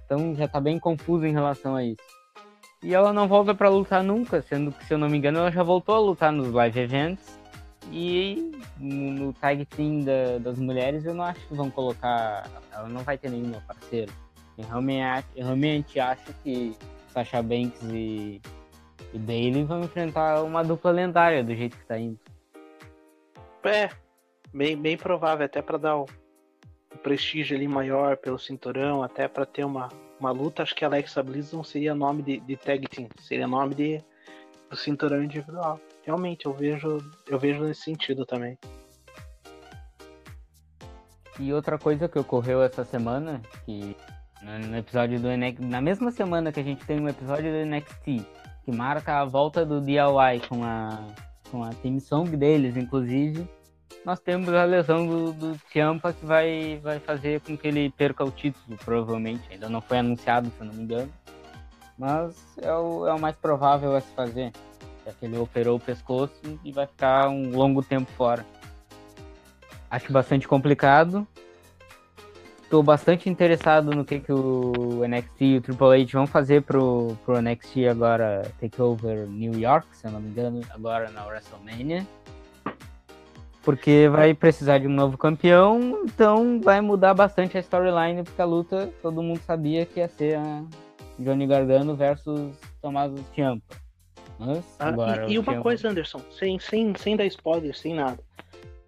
[0.05, 2.01] então já tá bem confuso em relação a isso.
[2.81, 5.51] E ela não volta para lutar nunca, sendo que, se eu não me engano, ela
[5.51, 7.39] já voltou a lutar nos live events.
[7.91, 12.49] E no tag team da, das mulheres eu não acho que vão colocar.
[12.71, 14.11] Ela não vai ter nenhuma parceira.
[14.57, 16.75] Eu realmente, eu realmente acho que
[17.09, 18.41] Sasha Banks e,
[19.13, 22.19] e Bailey vão enfrentar uma dupla lendária do jeito que tá indo.
[23.63, 23.89] É,
[24.53, 26.05] bem, bem provável, até para dar o,
[26.93, 29.89] o prestígio ali maior pelo cinturão, até para ter uma,
[30.19, 33.73] uma luta, acho que Alexa Bliss não seria nome de, de tag team, seria nome
[33.75, 34.03] de
[34.73, 35.79] do cinturão individual.
[36.03, 38.57] Realmente, eu vejo, eu vejo nesse sentido também.
[41.39, 43.95] E outra coisa que ocorreu essa semana, que
[44.43, 48.25] no episódio do NXT, na mesma semana que a gente tem um episódio do NXT,
[48.65, 50.99] que marca a volta do DIY com a,
[51.49, 53.47] com a team song deles, inclusive,
[54.05, 58.23] nós temos a lesão do, do Ciampa que vai, vai fazer com que ele perca
[58.23, 59.43] o título, provavelmente.
[59.49, 61.11] Ainda não foi anunciado, se eu não me engano.
[61.97, 64.51] Mas é o, é o mais provável a se fazer.
[65.05, 68.45] Já que ele operou o pescoço e vai ficar um longo tempo fora.
[69.89, 71.25] Acho bastante complicado.
[72.73, 77.15] Estou bastante interessado no que, que o NXT e o Triple H vão fazer pro,
[77.23, 82.03] pro NXT agora Takeover New York, se eu não me engano, agora na WrestleMania
[83.61, 88.45] porque vai precisar de um novo campeão, então vai mudar bastante a storyline, porque a
[88.45, 90.63] luta todo mundo sabia que ia ser a,
[91.19, 93.75] Johnny Gargano versus Tommaso Ciampa.
[94.39, 97.93] Mas, Ah, agora, e, e uma Ciampa- coisa, Anderson, sem, sem, sem dar spoiler, sem
[97.93, 98.17] nada.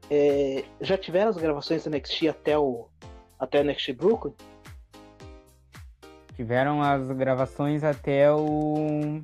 [0.10, 2.88] É, já tiveram as gravações do NXT até o
[3.40, 4.34] até o NXT Brooklyn?
[6.36, 9.22] Tiveram as gravações até o.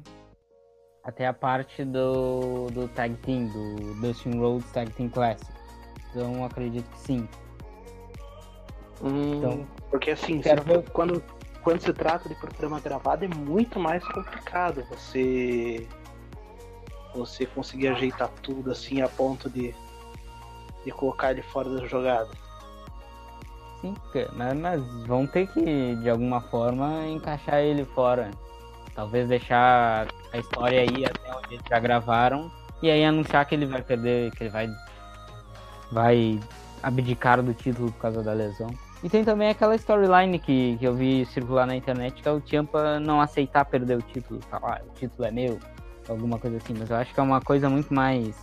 [1.04, 5.52] Até a parte do, do Tag Team, do Dustin Rhodes Tag Team Classic.
[6.12, 7.28] Então acredito que sim.
[9.04, 10.50] Então, porque assim, se-
[10.94, 11.24] quando,
[11.64, 15.88] quando se trata de programa gravado é muito mais complicado você
[17.16, 19.74] você conseguir ajeitar tudo assim a ponto de,
[20.86, 22.30] de colocar ele fora da jogada.
[23.82, 23.96] Sim,
[24.34, 28.30] mas, vão ter que, de alguma forma, encaixar ele fora.
[28.94, 33.66] Talvez deixar a história aí até onde eles já gravaram e aí anunciar que ele
[33.66, 34.70] vai perder, que ele vai,
[35.92, 36.40] vai
[36.84, 38.70] abdicar do título por causa da lesão.
[39.04, 42.42] E tem também aquela storyline que, que eu vi circular na internet, que é o
[42.42, 45.60] Ciampa não aceitar perder o título, falar, ah, o título é meu,
[46.08, 46.76] alguma coisa assim.
[46.78, 48.36] Mas eu acho que é uma coisa muito mais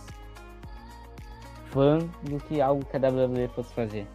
[1.71, 4.05] fã do que algo que a WWE fosse fazer.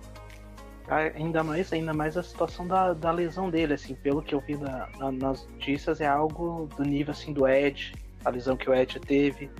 [0.88, 4.56] Ainda mais, ainda mais a situação da, da lesão dele, assim, pelo que eu vi
[4.56, 7.94] na- na- nas notícias, é algo do nível assim do Ed,
[8.24, 9.50] a lesão que o Ed teve,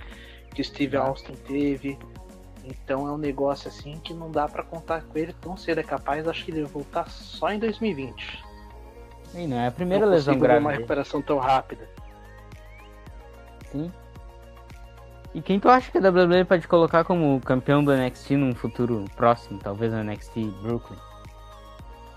[0.54, 1.02] que o Steve Ah.
[1.04, 1.98] Austin teve.
[2.62, 5.78] Então é um negócio assim que não dá pra contar com ele tão cedo.
[5.80, 8.42] É capaz, acho que ele voltar só em 2020.
[9.34, 10.60] E não é a primeira não lesão grave.
[10.60, 10.80] uma dele.
[10.82, 11.88] recuperação tão rápida.
[13.72, 13.90] Sim.
[15.34, 19.04] E quem tu acha que a WWE pode colocar como campeão do NXT num futuro
[19.16, 20.96] próximo, talvez no NXT Brooklyn?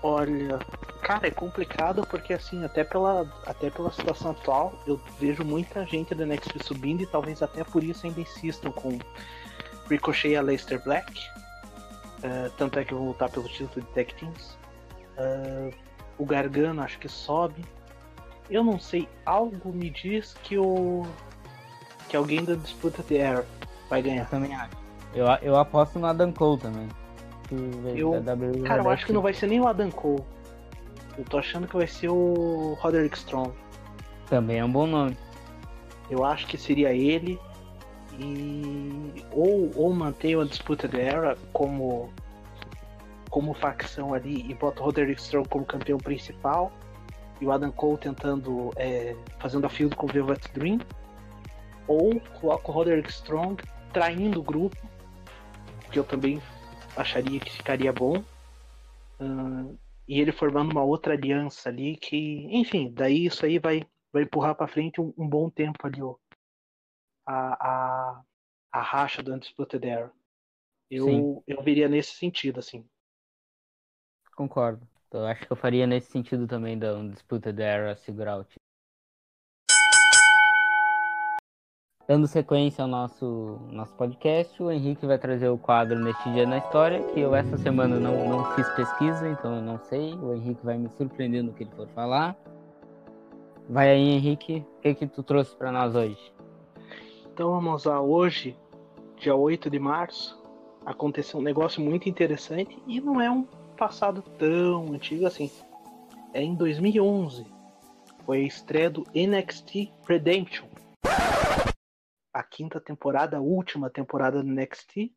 [0.02, 0.60] Olha,
[1.02, 6.14] cara, é complicado porque assim, até pela, até pela situação atual, eu vejo muita gente
[6.14, 8.98] do NXT subindo e talvez até por isso ainda insistam com
[9.88, 11.20] Ricochet e a Leicester Black.
[12.22, 14.56] Eh, tanto é que eu vou lutar pelo título de Tag Teams.
[15.16, 15.70] Eh,
[16.16, 17.64] o Gargano acho que sobe.
[18.50, 21.06] Eu não sei, algo me diz que o.
[22.08, 23.44] que alguém da disputa de Era
[23.90, 24.28] vai Eu ganhar.
[24.28, 24.76] também acho.
[25.14, 26.88] Eu, eu aposto no Adam Cole também.
[27.48, 30.22] Que Eu- da WWE Cara, eu acho que não vai ser nem o Adam Cole.
[31.16, 33.52] Eu tô achando que vai ser o Roderick Strong.
[34.26, 35.16] Também é um bom nome.
[36.10, 37.38] Eu acho que seria ele
[38.18, 42.10] e ou, ou manter a disputa da Era como
[43.30, 46.72] como facção ali e bota o Roderick Strong como campeão principal
[47.40, 50.78] e o Adam Cole tentando é, fazendo a field com o Velvet Dream
[51.86, 54.76] ou coloca o Roderick Strong traindo o grupo
[55.90, 56.40] que eu também
[57.00, 58.22] acharia que ficaria bom
[59.20, 64.22] Ahn, e ele formando uma outra aliança ali que enfim daí isso aí vai vai
[64.22, 66.16] empurrar para frente um, um bom tempo ali ó,
[67.28, 68.22] a, a,
[68.72, 69.84] a racha do Undisputed.
[70.90, 71.42] Eu, Sim.
[71.46, 72.88] eu veria nesse sentido, assim.
[74.34, 74.88] Concordo.
[75.12, 78.67] Eu acho que eu faria nesse sentido também da disputa da Era segurar o título.
[82.08, 86.56] Dando sequência ao nosso, nosso podcast, o Henrique vai trazer o quadro Neste Dia na
[86.56, 90.14] História, que eu essa semana não, não fiz pesquisa, então eu não sei.
[90.14, 92.34] O Henrique vai me surpreender no que ele for falar.
[93.68, 94.64] Vai aí, Henrique.
[94.78, 96.32] O que, que tu trouxe para nós hoje?
[97.30, 98.56] Então vamos lá, hoje,
[99.18, 100.42] dia 8 de março,
[100.86, 103.42] aconteceu um negócio muito interessante e não é um
[103.76, 105.50] passado tão antigo assim.
[106.32, 107.44] É em 2011.
[108.24, 110.77] Foi a estreia do NXT Redemption.
[112.38, 115.12] A quinta temporada, a última temporada do NXT.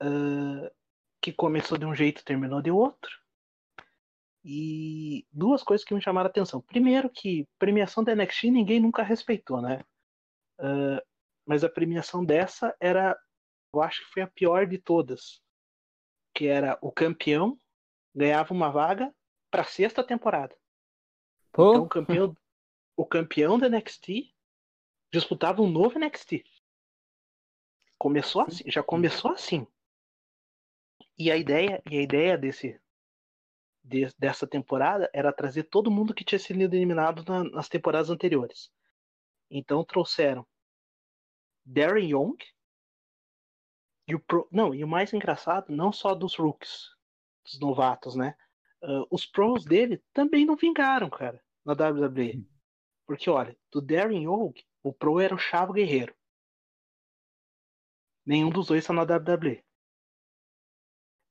[0.00, 0.70] ah,
[1.22, 3.10] que começou de um jeito e terminou de outro.
[4.42, 6.62] E duas coisas que me chamaram a atenção.
[6.62, 9.84] Primeiro que premiação da NXT ninguém nunca respeitou, né?
[10.58, 11.02] Ah,
[11.44, 13.18] mas a premiação dessa era,
[13.74, 15.42] eu acho que foi a pior de todas,
[16.34, 17.58] que era o campeão
[18.14, 19.12] ganhava uma vaga
[19.50, 20.56] para sexta temporada.
[21.52, 22.36] Pô, Então o campeão,
[22.96, 24.32] o campeão da NXT
[25.12, 26.44] disputava um novo NXT.
[27.98, 29.66] Começou assim, já começou assim.
[31.18, 32.80] E a ideia, e a ideia desse
[33.82, 38.70] de- dessa temporada era trazer todo mundo que tinha sido eliminado na- nas temporadas anteriores.
[39.50, 40.46] Então trouxeram
[41.64, 42.36] Darren Young
[44.06, 46.88] e o pro, não, e o mais engraçado, não só dos rookies,
[47.44, 48.36] dos novatos, né?
[48.82, 52.46] Ah, os pros dele também não vingaram, cara, na WWE.
[53.06, 56.14] Porque olha, do Darren Young, o pro era o Chavo Guerreiro.
[58.24, 59.64] Nenhum dos dois está na WWE.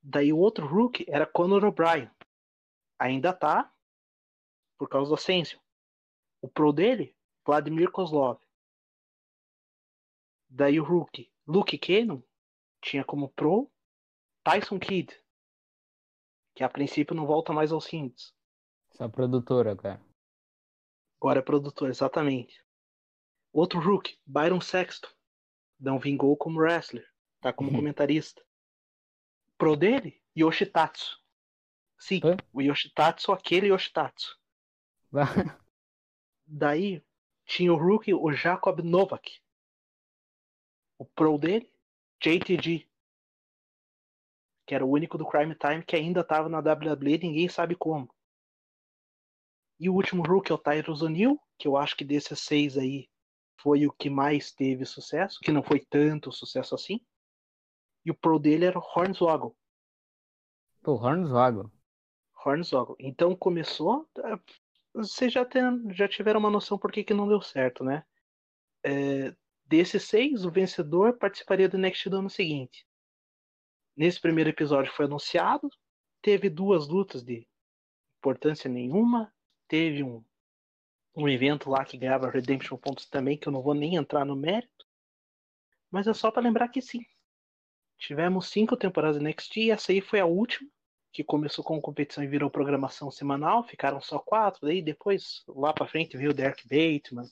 [0.02, 2.10] Daí o outro rookie era Conor O'Brien.
[2.98, 3.74] Ainda tá
[4.78, 5.60] por causa do Ascension.
[6.42, 8.40] O pro dele, Vladimir Kozlov.
[10.50, 12.24] Daí o rookie, Luke Cannon,
[12.82, 13.70] tinha como pro
[14.44, 15.14] Tyson Kidd,
[16.56, 18.34] que a princípio não volta mais aos Indies.
[18.92, 20.02] só produtora, cara.
[21.20, 22.64] Agora é produtor, exatamente.
[23.52, 25.10] Outro Rook, Byron Sexton.
[25.80, 27.08] Não vingou como wrestler.
[27.42, 27.78] Tá como Uhum.
[27.78, 28.44] comentarista.
[29.58, 31.18] Pro dele, Yoshitatsu.
[31.98, 32.38] Sim, Hã?
[32.54, 34.38] o Yoshitatsu, aquele Yoshitatsu.
[36.46, 37.04] Daí
[37.46, 39.42] tinha o rookie, o Jacob Novak.
[40.98, 41.72] O pro dele,
[42.22, 42.88] JTG.
[44.66, 48.14] Que era o único do Crime Time que ainda estava na WWE, ninguém sabe como.
[49.80, 53.10] E o último rookie é o Tyrus O'Neill, que eu acho que desses seis aí
[53.62, 57.00] foi o que mais teve sucesso, que não foi tanto sucesso assim.
[58.06, 59.56] E o pro dele era o Hornswoggle.
[60.84, 61.72] Pô, Hornswoggle.
[62.44, 62.96] Hornswoggle.
[63.00, 64.10] Então começou.
[64.18, 64.40] eh,
[64.94, 68.04] Vocês já, tem- já tiveram uma noção por que, que não deu certo, né?
[68.84, 72.86] É, desses seis, o vencedor participaria do Next do ano seguinte.
[73.96, 75.70] Nesse primeiro episódio foi anunciado,
[76.24, 77.48] teve duas lutas de
[78.20, 79.34] importância nenhuma,
[79.68, 80.24] teve um,
[81.20, 84.36] um evento lá que ganhava Redemption Pontos também, que eu não vou nem entrar no
[84.36, 84.86] mérito.
[85.92, 87.06] Mas é só para lembrar que sim.
[87.98, 90.70] Tivemos cinco temporadas de NXT e essa aí foi a última
[91.12, 95.88] que começou com competição e virou programação semanal, ficaram só quatro, daí depois, lá pra
[95.88, 97.28] frente, veio o Derek Bateman,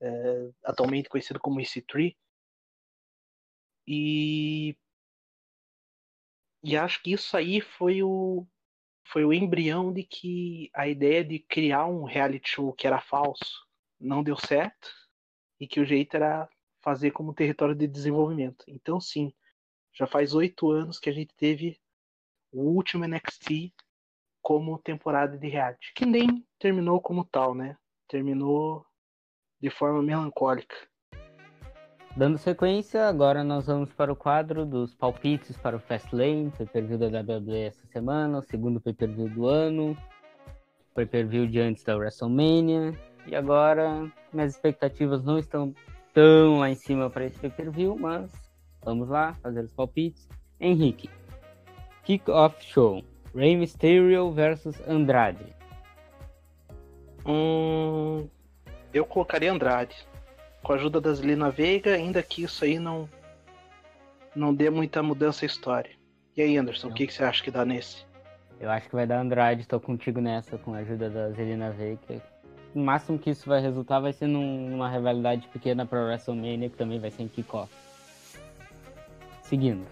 [0.00, 2.16] é, atualmente conhecido como EC3.
[3.86, 4.76] E,
[6.62, 8.46] e acho que isso aí foi o,
[9.12, 13.66] foi o embrião de que a ideia de criar um reality show que era falso
[14.00, 14.90] não deu certo
[15.60, 16.48] e que o jeito era
[16.80, 18.64] fazer como território de desenvolvimento.
[18.66, 19.32] Então, sim,
[19.92, 21.78] já faz oito anos que a gente teve
[22.50, 23.74] o último NXT
[24.40, 27.76] como temporada de reality, que nem terminou como tal, né?
[28.08, 28.84] Terminou
[29.60, 30.74] de forma melancólica.
[32.14, 37.06] Dando sequência, agora nós vamos para o quadro dos palpites para o Fastlane, pay-per-view da
[37.06, 39.96] WWE essa semana, o segundo pay-per-view do ano,
[40.94, 42.92] pay-per-view de antes da WrestleMania.
[43.26, 45.74] E agora, minhas expectativas não estão
[46.12, 48.30] tão lá em cima para esse pay-per-view, mas
[48.84, 50.28] vamos lá fazer os palpites.
[50.60, 51.08] Henrique,
[52.04, 53.02] Kick-Off Show,
[53.34, 55.56] Rey Mysterio versus Andrade.
[57.24, 58.28] Hum,
[58.92, 60.11] eu colocaria Andrade.
[60.62, 63.08] Com a ajuda das Lina Veiga, ainda que isso aí não
[64.34, 65.90] não dê muita mudança à história.
[66.34, 68.06] E aí, Anderson, o que, que você acha que dá nesse?
[68.58, 72.22] Eu acho que vai dar Andrade, tô contigo nessa, com a ajuda da Zelina Veiga.
[72.74, 76.76] O máximo que isso vai resultar vai ser num- numa rivalidade pequena pra WrestleMania, que
[76.76, 77.70] também vai ser em kickoff.
[79.42, 79.84] Seguindo.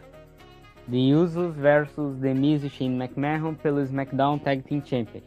[0.90, 5.24] The Usos versus The Miz e Shane McMahon pelo SmackDown Tag Team Championship.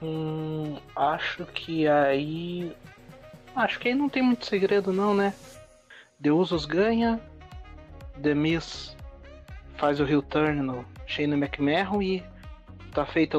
[0.00, 2.72] Hum, acho que aí.
[3.58, 5.34] Acho que aí não tem muito segredo, não, né?
[6.22, 7.20] The Usos ganha,
[8.22, 8.96] The Miz
[9.76, 12.22] faz o heel turn no Shane McMahon e
[12.92, 13.38] tá feita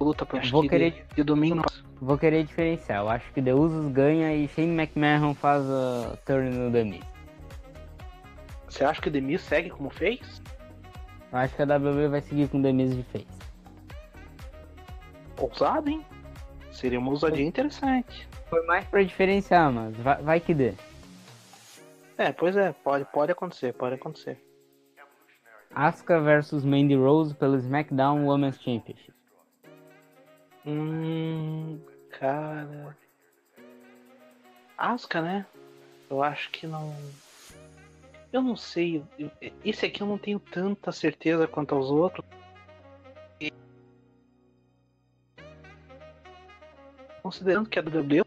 [0.00, 1.62] a luta pro acho Vou que querer- de, de domingo.
[2.00, 3.00] Vou querer diferenciar.
[3.00, 7.04] Eu acho que The Usos ganha e Shane McMahon faz a turn no The Miz.
[8.68, 10.42] Você acha que o The Miz segue como fez?
[11.32, 13.26] Eu acho que a WWE vai seguir com The Miz de face.
[15.38, 16.04] Ousado, hein?
[16.74, 18.28] Seria uma ousadia interessante.
[18.50, 20.74] Foi mais pra diferenciar, mas vai, vai que dê.
[22.18, 24.38] É, pois é, pode, pode acontecer, pode acontecer.
[25.74, 29.12] Asuka versus Mandy Rose pelo SmackDown Women's Championship.
[30.66, 32.96] Hum, cara.
[34.78, 35.46] Asuka, né?
[36.08, 36.94] Eu acho que não.
[38.32, 39.02] Eu não sei.
[39.64, 42.24] Esse aqui eu não tenho tanta certeza quanto aos outros.
[47.24, 48.26] Considerando que a WWE, eu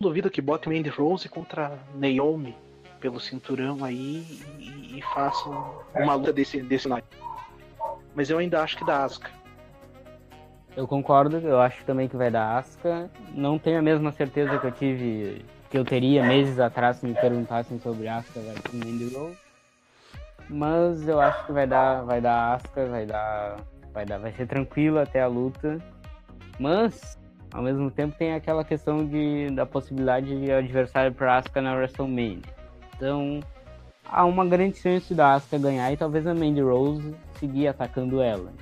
[0.00, 2.56] duvido que bote Mandy Rose contra Naomi
[2.98, 4.24] pelo cinturão aí
[4.58, 7.14] e, e façam uma luta desse, desse naipe.
[8.14, 9.30] Mas eu ainda acho que da Asuka.
[10.74, 13.10] Eu concordo, eu acho também que vai dar Asuka.
[13.34, 17.12] Não tenho a mesma certeza que eu tive, que eu teria meses atrás se me
[17.12, 19.36] perguntassem sobre Asuka versus Mandy Rose.
[20.48, 23.56] Mas eu acho que vai dar, vai dar Asuka, vai dar,
[23.92, 25.76] vai dar, vai ser tranquilo até a luta.
[26.58, 27.19] Mas
[27.52, 32.42] ao mesmo tempo tem aquela questão de da possibilidade de adversário para Asuka na WrestleMania.
[32.96, 33.40] Então
[34.04, 38.52] há uma grande chance da Asuka ganhar e talvez a Mandy Rose seguir atacando ela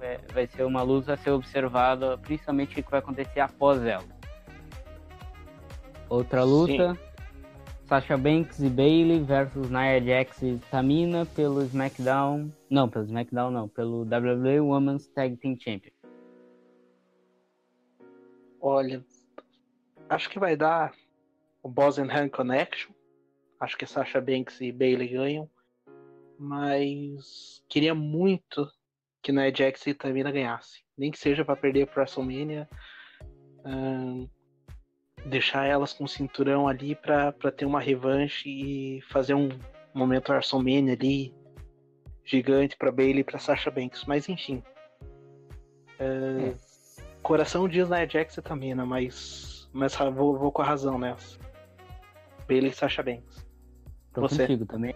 [0.00, 4.04] é, vai ser uma luta a ser observada, principalmente o que vai acontecer após ela.
[6.08, 6.96] Outra luta,
[7.86, 13.68] Sasha Banks e Bailey versus Nia Jax e Tamina pelo SmackDown, não, pelo SmackDown não,
[13.68, 15.97] pelo WWE Women's Tag Team Champion.
[18.60, 19.04] Olha,
[20.08, 20.92] acho que vai dar
[21.62, 22.92] o Han Connection.
[23.60, 25.50] Acho que Sasha Banks e Bailey ganham.
[26.38, 28.70] Mas queria muito
[29.22, 30.82] que Nia Jax e Tamina ganhassem.
[30.96, 32.68] Nem que seja para perder pro WrestleMania.
[33.64, 34.28] Um,
[35.26, 39.48] deixar elas com o cinturão ali para ter uma revanche e fazer um
[39.92, 41.34] momento WrestleMania ali
[42.24, 44.04] gigante para Bailey e para Sasha Banks.
[44.06, 44.62] Mas enfim.
[45.98, 46.67] É.
[47.28, 51.38] Coração diz Nia Jax e Tamina, mas, mas vou, vou com a razão nessa.
[52.48, 53.46] Bailey e Sasha Banks.
[54.14, 54.46] Tô Você.
[54.46, 54.94] contigo também.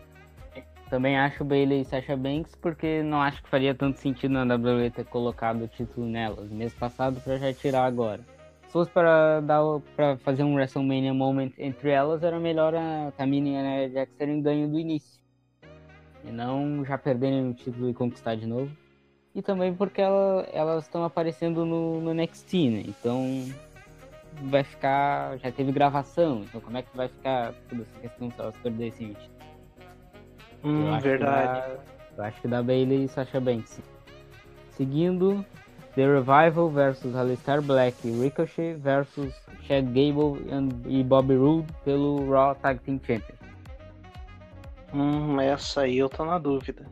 [0.89, 4.89] Também acho Bailey e Sasha Banks porque não acho que faria tanto sentido na WWE
[4.89, 8.23] ter colocado o título nelas mês passado para já tirar agora.
[8.67, 9.61] Se fosse para dar
[9.95, 14.11] para fazer um WrestleMania moment entre elas, era melhor a Tamina e a Nia Jax
[14.15, 15.23] terem ganho do início.
[16.25, 18.75] E não já perderem o título e conquistar de novo.
[19.35, 22.83] E também porque ela, elas estão aparecendo no, no NXT, né?
[22.87, 23.49] Então
[24.43, 25.39] vai ficar.
[25.39, 29.09] Já teve gravação, então como é que vai ficar toda essa questão se elas perdessem
[29.09, 29.33] título?
[30.65, 31.79] Hum, verdade.
[32.17, 33.81] eu acho que dá Bailey e Sasha Banks.
[34.71, 35.45] Seguindo,
[35.95, 39.35] The Revival versus Alistair Black e Ricochet versus
[39.67, 40.41] Chad Gable
[40.87, 43.37] e Bobby Roode pelo Raw Tag Team Champion.
[44.95, 46.87] Hum, essa aí eu tô na dúvida.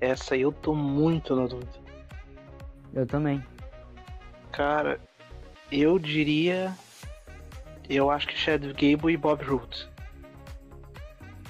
[0.00, 1.72] Essa aí eu tô muito na dúvida.
[2.94, 3.44] Eu também.
[4.52, 5.00] Cara,
[5.70, 6.74] eu diria.
[7.88, 9.88] Eu acho que Chad Gable e Bob Roode.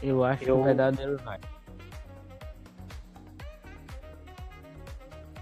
[0.03, 0.57] Eu acho eu...
[0.57, 1.22] que vai dar Derrick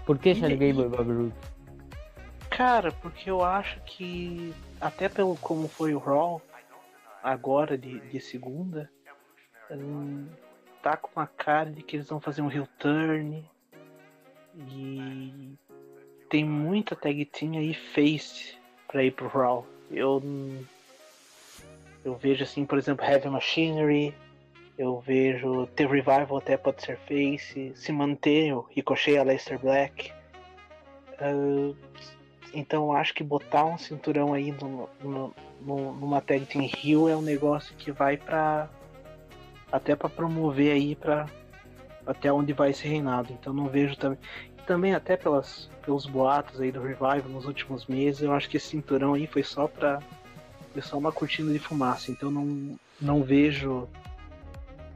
[0.07, 1.33] Por que Chad Gable e Bobby Roode?
[2.49, 6.41] Cara, porque eu acho que até pelo como foi o Raw
[7.21, 8.89] agora de, de segunda,
[9.69, 10.25] hum,
[10.81, 13.43] tá com uma cara de que eles vão fazer um heel turn
[14.55, 15.53] e
[16.29, 18.57] tem muita tag team aí face
[18.87, 19.65] para ir pro Raw.
[19.91, 20.21] Eu
[22.03, 24.15] eu vejo assim, por exemplo, Heavy Machinery,
[24.77, 30.11] eu vejo The Revival até pode ser face, se manter o Ricochet a Leicester Black.
[31.19, 31.75] Uh,
[32.53, 37.15] então acho que botar um cinturão aí no, no, no, numa tag team Rio é
[37.15, 38.69] um negócio que vai para
[39.71, 41.27] até para promover aí para
[42.05, 43.33] até onde vai esse reinado.
[43.33, 44.19] Então não vejo também
[44.65, 48.67] também até pelas pelos boatos aí do Revival nos últimos meses, eu acho que esse
[48.67, 50.01] cinturão aí foi só para
[50.73, 52.11] foi só uma cortina de fumaça.
[52.11, 53.87] Então não não vejo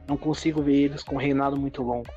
[0.06, 2.10] não consigo ver eles com um reinado muito longo.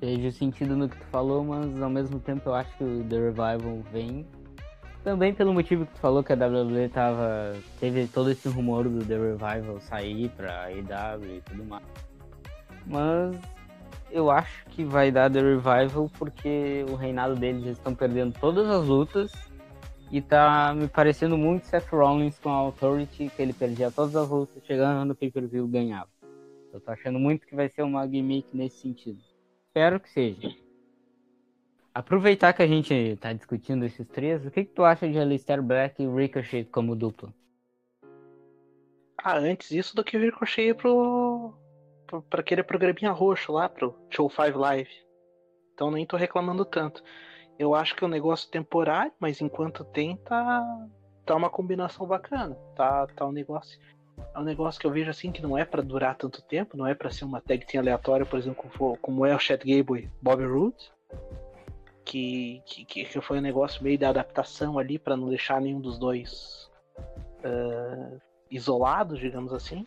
[0.00, 3.16] Vejo sentido no que tu falou, mas ao mesmo tempo eu acho que o The
[3.16, 4.24] Revival vem.
[5.04, 7.56] Também pelo motivo que tu falou que a WWE tava.
[7.80, 11.84] Teve todo esse rumor do The Revival sair pra EW e tudo mais.
[12.86, 13.36] Mas
[14.10, 18.68] eu acho que vai dar The Revival porque o reinado deles eles estão perdendo todas
[18.68, 19.32] as lutas
[20.10, 24.28] e tá me parecendo muito Seth Rollins com a Authority, que ele perdia todas as
[24.28, 26.08] lutas, chegando no pay-per-view ganhava.
[26.72, 29.18] Eu tô achando muito que vai ser uma gimmick nesse sentido.
[29.66, 30.48] Espero que seja.
[31.98, 35.60] Aproveitar que a gente tá discutindo esses três, o que, que tu acha de Alistair
[35.60, 37.34] Black e Ricochet como dupla?
[39.20, 41.52] Ah, antes isso do que o Ricochet pro,
[42.06, 44.88] pro, pra aquele programinha roxo lá, pro Show 5 Live.
[45.74, 47.02] Então nem tô reclamando tanto.
[47.58, 50.64] Eu acho que é um negócio temporário, mas enquanto tem, tá,
[51.26, 52.54] tá uma combinação bacana.
[52.76, 53.76] Tá, tá um negócio.
[54.36, 56.86] É um negócio que eu vejo assim que não é para durar tanto tempo, não
[56.86, 60.04] é para ser uma tag team aleatória, por exemplo, como, como é o Chad Gable
[60.04, 60.92] e Bobby Roode.
[62.10, 65.98] Que, que, que foi um negócio meio de adaptação ali para não deixar nenhum dos
[65.98, 66.70] dois
[67.44, 68.18] uh,
[68.50, 69.86] isolados, digamos assim.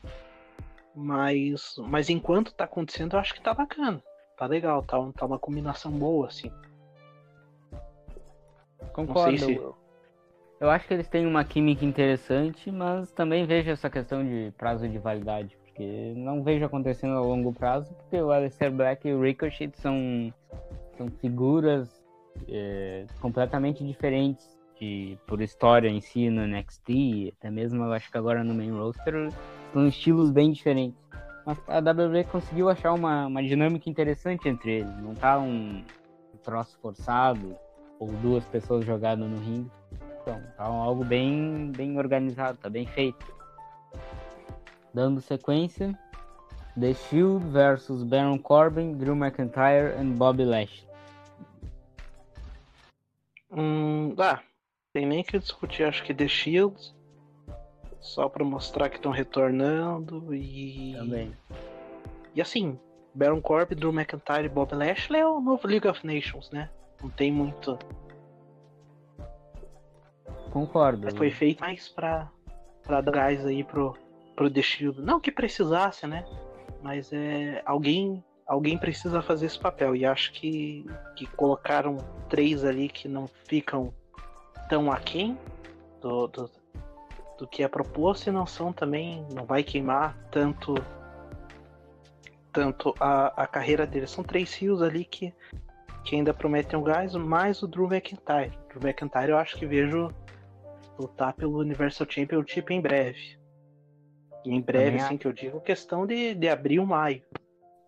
[0.95, 4.03] Mas, mas enquanto tá acontecendo, eu acho que tá bacana.
[4.37, 6.51] Tá legal, tá, tá uma combinação boa, assim.
[8.93, 9.39] Concordo.
[9.39, 9.59] Se...
[10.59, 14.87] Eu acho que eles têm uma química interessante, mas também vejo essa questão de prazo
[14.87, 19.21] de validade, porque não vejo acontecendo a longo prazo, porque o Alistair Black e o
[19.23, 20.31] Ricochet são,
[20.95, 22.00] são figuras
[22.47, 28.17] é, completamente diferentes de, por história em si no NXT, até mesmo eu acho que
[28.17, 29.29] agora no main roster,
[29.71, 30.99] são estilos bem diferentes.
[31.45, 35.83] Mas a WWE conseguiu achar uma, uma dinâmica interessante entre eles, não tá um
[36.43, 37.55] troço forçado,
[37.99, 39.71] ou duas pessoas jogadas no ringue.
[40.21, 43.25] Então, tá algo bem, bem organizado, tá bem feito.
[44.93, 45.97] Dando sequência,
[46.79, 50.90] The Shield versus Baron Corbin, Drew McIntyre e Bobby Lashley.
[53.51, 54.41] Hum, ah,
[54.93, 56.93] tem nem que discutir, acho que The Shield
[57.99, 61.37] só para mostrar que estão retornando e também.
[62.33, 62.79] E assim,
[63.13, 66.69] Baron Corbin, Drew McIntyre e Bob Lashley é o novo League of Nations, né?
[67.01, 67.77] Não tem muito.
[70.51, 71.03] Concordo.
[71.03, 72.29] Mas foi feito mais pra,
[72.83, 73.95] pra dar gás aí pro,
[74.35, 75.01] pro The Shield.
[75.01, 76.25] Não que precisasse, né?
[76.81, 79.95] Mas é alguém alguém precisa fazer esse papel.
[79.95, 80.85] E acho que,
[81.15, 81.95] que colocaram
[82.27, 83.93] três ali que não ficam
[84.67, 85.37] tão aquém
[86.01, 86.51] do, do,
[87.37, 89.25] do que é proposto e não são também.
[89.33, 90.75] Não vai queimar tanto
[92.51, 94.11] tanto a, a carreira deles.
[94.11, 95.33] São três rios ali que,
[96.03, 98.51] que ainda prometem um gás, mais o Drew McIntyre.
[98.67, 100.13] Drew McIntyre eu acho que vejo
[100.99, 103.39] lutar pelo Universal Championship em breve.
[104.43, 107.23] E em breve, assim que eu digo, questão de, de abril, maio.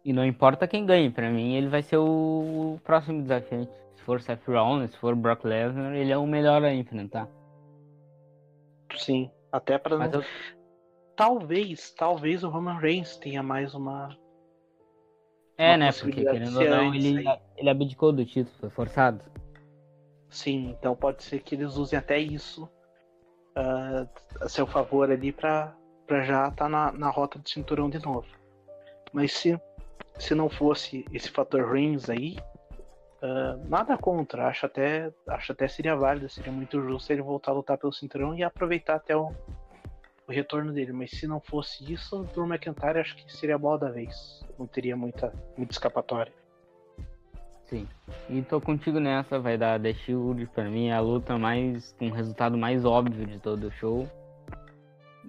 [0.03, 3.71] E não importa quem ganhe, para mim ele vai ser o próximo desafiante.
[3.95, 7.27] Se for Seth Rollins, se for Brock Lesnar, ele é o melhor a enfrentar.
[8.97, 10.19] Sim, até para não...
[10.19, 10.25] eu...
[11.15, 14.17] talvez, talvez o Roman Reigns tenha mais uma
[15.57, 15.91] É, uma né?
[15.93, 17.23] Porque querendo ou não, ele,
[17.55, 19.23] ele abdicou do título, foi forçado.
[20.29, 22.65] Sim, então pode ser que eles usem até isso
[23.55, 24.09] uh,
[24.41, 25.75] a seu favor ali para
[26.23, 28.27] já estar tá na, na rota do cinturão de novo.
[29.13, 29.59] Mas se
[30.23, 32.37] se não fosse esse fator Reigns aí,
[33.21, 34.47] uh, nada contra.
[34.47, 38.33] Acho até, acho até seria válido, seria muito justo ele voltar a lutar pelo cinturão
[38.33, 39.31] e aproveitar até o,
[40.27, 40.93] o retorno dele.
[40.93, 44.41] Mas se não fosse isso, o Drew McIntyre acho que seria a bola da vez.
[44.57, 46.31] Não teria muita, muita escapatória.
[47.65, 47.87] Sim.
[48.29, 51.93] E tô contigo nessa, vai dar The Shield, pra mim é a luta mais.
[51.99, 54.07] com um resultado mais óbvio de todo o show.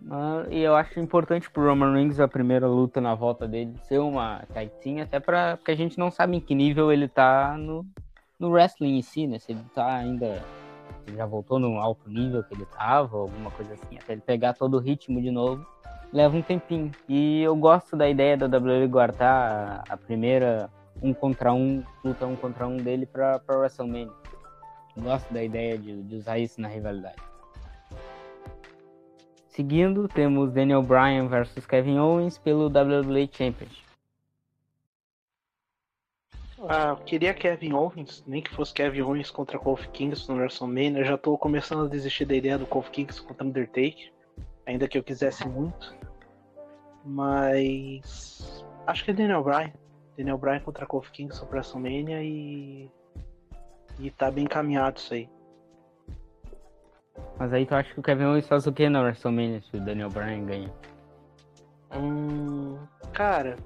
[0.03, 3.99] Uh, e eu acho importante pro Roman Reigns a primeira luta na volta dele ser
[3.99, 7.87] uma tag até pra, porque a gente não sabe em que nível ele tá no,
[8.39, 9.39] no wrestling em si, né?
[9.39, 10.43] Se ele tá ainda.
[11.07, 14.55] Se já voltou no alto nível que ele tava, alguma coisa assim, até ele pegar
[14.55, 15.67] todo o ritmo de novo,
[16.13, 16.91] leva um tempinho.
[17.09, 20.71] E eu gosto da ideia da WWE guardar a, primeira
[21.03, 24.13] um contra um, luta um contra um dele pra, pra WrestleMania.
[24.97, 27.34] Gosto da ideia de, de usar isso na rivalidade.
[29.55, 33.85] Seguindo, temos Daniel Bryan versus Kevin Owens pelo WWE Championship.
[36.69, 40.99] Ah, eu queria Kevin Owens, nem que fosse Kevin Owens contra Kofi Kingston no WrestleMania.
[40.99, 44.13] Eu já tô começando a desistir da ideia do Kofi Kingston contra Undertaker,
[44.67, 45.95] ainda que eu quisesse muito.
[47.05, 49.73] Mas acho que é Daniel Bryan.
[50.17, 52.91] Daniel Bryan contra Kofi Kingston no WrestleMania e
[54.01, 55.29] e tá bem encaminhado isso aí.
[57.39, 59.81] Mas aí tu acha que o Kevin Owens faz o que na WrestleMania se o
[59.81, 60.73] Daniel Bryan ganha?
[61.97, 62.79] Hum,
[63.13, 63.57] cara,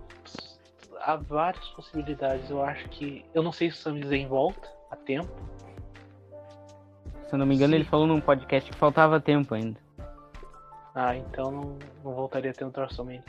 [1.00, 2.48] há várias possibilidades.
[2.48, 3.24] Eu acho que.
[3.34, 5.28] Eu não sei se o Sami Zayn volta a tempo.
[7.26, 7.76] Se eu não me engano, Sim.
[7.76, 9.78] ele falou num podcast que faltava tempo ainda.
[10.94, 13.22] Ah, então não, não voltaria a ter um WrestleMania.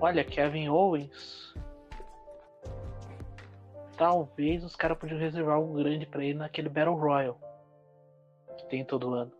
[0.00, 1.54] Olha, Kevin Owens.
[3.96, 7.38] Talvez os caras podiam reservar um grande pra ele naquele Battle Royal
[8.70, 9.32] tem todo ano.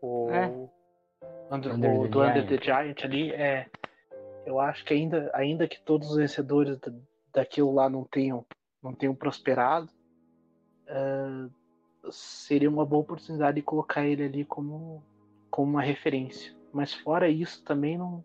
[0.00, 0.46] O, é.
[1.54, 3.68] Under, Under o do Under the Giant ali é.
[4.46, 6.78] Eu acho que ainda, ainda que todos os vencedores
[7.32, 8.46] daquilo lá não tenham,
[8.82, 9.90] não tenham prosperado,
[10.88, 11.52] uh,
[12.10, 15.04] seria uma boa oportunidade de colocar ele ali como,
[15.50, 16.56] como uma referência.
[16.72, 18.24] Mas fora isso também não.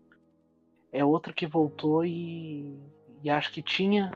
[0.90, 2.78] É outro que voltou e,
[3.22, 4.12] e acho que tinha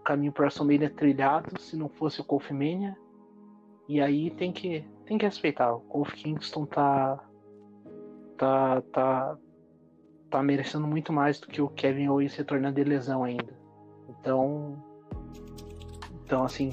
[0.00, 2.96] o caminho para WrestleMania trilhado se não fosse o Kofi Mania.
[3.92, 5.70] E aí tem que tem que respeitar.
[5.70, 7.22] O Kofi Kingston tá.
[8.38, 8.80] tá.
[8.90, 9.36] tá.
[10.30, 13.54] tá merecendo muito mais do que o Kevin Owens retornando de lesão ainda.
[14.08, 14.82] Então.
[16.24, 16.70] Então, assim.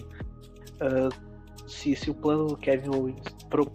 [0.76, 1.30] Uh,
[1.70, 3.22] se, se o plano do Kevin Owens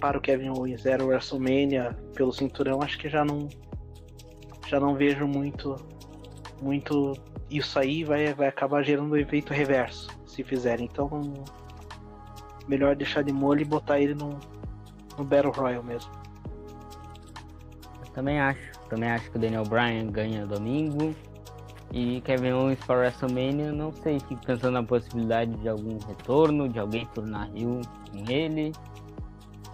[0.01, 3.47] para o Kevin Owens era o WrestleMania pelo cinturão, acho que já não.
[4.67, 5.77] Já não vejo muito.
[6.63, 7.13] Muito.
[7.51, 10.89] Isso aí vai, vai acabar gerando um efeito reverso, se fizerem.
[10.91, 11.11] Então
[12.69, 14.39] melhor deixar de molho e botar ele no,
[15.19, 16.11] no Battle Royale mesmo.
[18.13, 18.73] Também acho.
[18.89, 21.15] Também acho que o Daniel Bryan ganha domingo.
[21.93, 26.79] E Kevin Owens para WrestleMania, não sei, fico pensando na possibilidade de algum retorno, de
[26.79, 28.73] alguém tornar Rio com ele.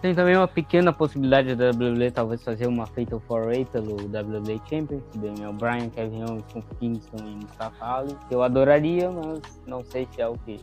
[0.03, 5.03] Tem também uma pequena possibilidade da WWE talvez fazer uma Fatal 4 pelo WWE Champions,
[5.15, 10.09] Daniel Bryan, Kevin Owens com Kingston e Mustafa Ali, que eu adoraria, mas não sei
[10.11, 10.59] se é o que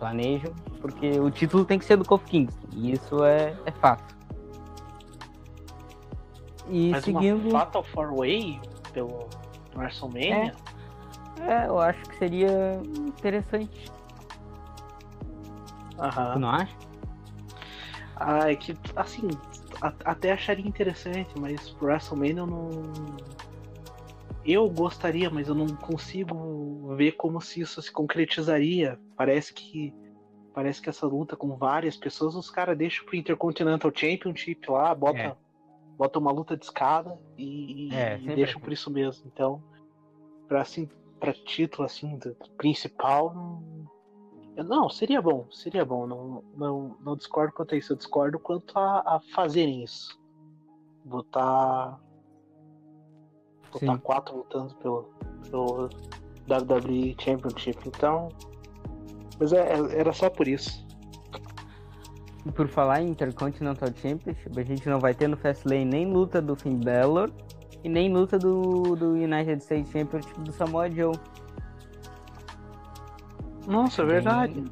[0.00, 4.16] planejam, porque o título tem que ser do Kofi Kingston, e isso é, é fato.
[6.68, 7.50] E Mas seguindo.
[7.50, 8.60] Uma Fatal 4-Way
[8.92, 9.28] pelo
[9.76, 10.54] WrestleMania?
[11.40, 13.90] É, é, eu acho que seria interessante.
[15.98, 16.38] Aham.
[16.38, 16.74] Não acha?
[18.16, 19.28] Ah, é que, assim,
[19.82, 22.70] a, até acharia interessante, mas pro WrestleMania eu não.
[24.44, 28.98] Eu gostaria, mas eu não consigo ver como se isso se concretizaria.
[29.16, 29.94] Parece que
[30.52, 35.18] parece que essa luta com várias pessoas, os caras deixam pro Intercontinental Championship lá, bota,
[35.18, 35.36] é.
[35.96, 38.60] bota uma luta de escada e, é, e deixam assim.
[38.60, 39.30] por isso mesmo.
[39.32, 39.62] Então,
[40.48, 40.88] pra, assim,
[41.18, 42.18] para título assim
[42.56, 44.64] principal, não...
[44.64, 46.06] não, seria bom, seria bom.
[46.06, 50.18] Não, não, não discordo quanto a isso, eu discordo quanto a, a fazerem isso.
[51.04, 52.00] Botar.
[53.72, 53.98] Botar Sim.
[53.98, 55.10] quatro lutando pelo,
[55.50, 55.88] pelo
[56.48, 57.78] WWE Championship.
[57.86, 58.28] Então.
[59.38, 60.86] Mas é, é, era só por isso.
[62.44, 66.40] E por falar em Intercontinental Championship, a gente não vai ter no Fastlane nem luta
[66.40, 67.30] do Finn Balor
[67.84, 71.14] e nem luta do, do United States Championship do Samoa Joe.
[73.66, 74.64] Nossa, é verdade.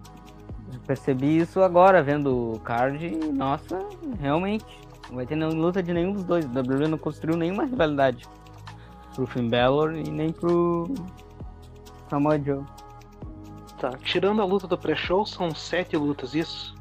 [0.87, 3.79] percebi isso agora, vendo o card e, nossa,
[4.19, 4.65] realmente,
[5.09, 6.45] não vai ter nenhuma luta de nenhum dos dois.
[6.47, 8.27] O WWE não construiu nenhuma rivalidade
[9.15, 10.89] pro Finn Balor e nem pro
[12.09, 12.65] Samoa Joe.
[13.79, 16.75] Tá, tirando a luta do pré-show, são sete lutas, isso?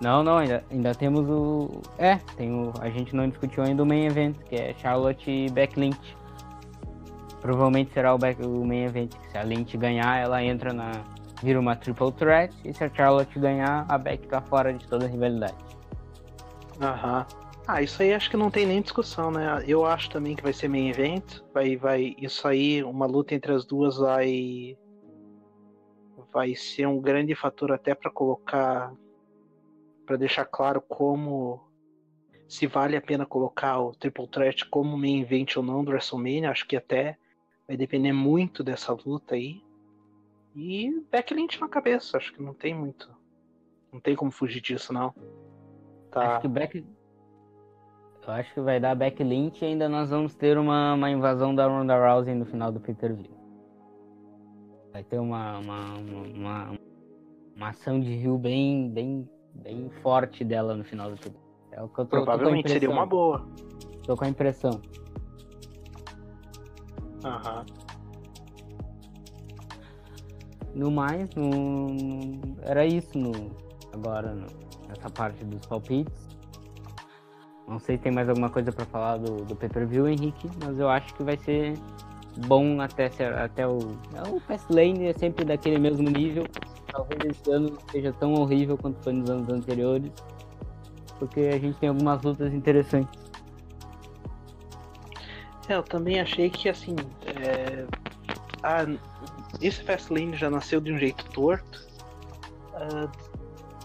[0.00, 1.82] Não, não, ainda, ainda temos o.
[1.98, 2.72] É, tem o.
[2.80, 6.16] A gente não discutiu ainda o main event, que é Charlotte e Beck Lynch.
[7.40, 9.12] Provavelmente será o, back, o main event.
[9.30, 10.92] Se a Lynch ganhar, ela entra na.
[11.42, 12.54] vira uma triple threat.
[12.64, 15.56] E se a Charlotte ganhar, a Beck tá fora de toda a rivalidade.
[16.80, 17.26] Aham.
[17.70, 19.62] Ah, isso aí acho que não tem nem discussão, né?
[19.66, 21.42] Eu acho também que vai ser main event.
[21.52, 24.74] Vai, vai, isso aí, uma luta entre as duas vai.
[26.32, 28.90] Vai ser um grande fator até para colocar
[30.06, 31.62] para deixar claro como
[32.48, 36.50] se vale a pena colocar o Triple Threat como main event ou não do WrestleMania.
[36.50, 37.18] Acho que até
[37.66, 39.62] vai depender muito dessa luta aí.
[40.56, 43.14] E backlink na cabeça, acho que não tem muito.
[43.92, 45.14] Não tem como fugir disso, não.
[46.10, 46.36] Tá.
[46.36, 46.97] Acho que back...
[48.28, 51.66] Eu acho que vai dar backlink e ainda nós vamos ter uma, uma invasão da
[51.66, 53.30] Ronda Rousey no final do Peter View.
[54.92, 56.78] Vai ter uma, uma, uma,
[57.56, 61.36] uma, ação de rio bem, bem bem forte dela no final do tudo.
[61.72, 63.48] É o que eu tô, Provavelmente tô seria uma boa.
[64.04, 64.78] Tô com a impressão.
[67.24, 67.64] Aham.
[70.74, 71.86] No mais, no...
[72.60, 73.32] era isso no...
[73.90, 74.46] agora, no...
[74.86, 76.27] nessa parte dos palpites.
[77.68, 80.88] Não sei se tem mais alguma coisa para falar do, do pay-per-view, Henrique, mas eu
[80.88, 81.74] acho que vai ser
[82.46, 83.10] bom até,
[83.42, 83.78] até o.
[84.32, 86.44] O Fastlane é sempre daquele mesmo nível
[86.92, 90.10] talvez esse ano seja tão horrível quanto foi nos anos anteriores,
[91.18, 93.28] porque a gente tem algumas lutas interessantes.
[95.68, 96.96] É, eu também achei que assim,
[97.26, 97.86] é...
[98.62, 98.86] ah,
[99.60, 101.86] esse Fastlane já nasceu de um jeito torto.
[102.74, 103.27] Uh,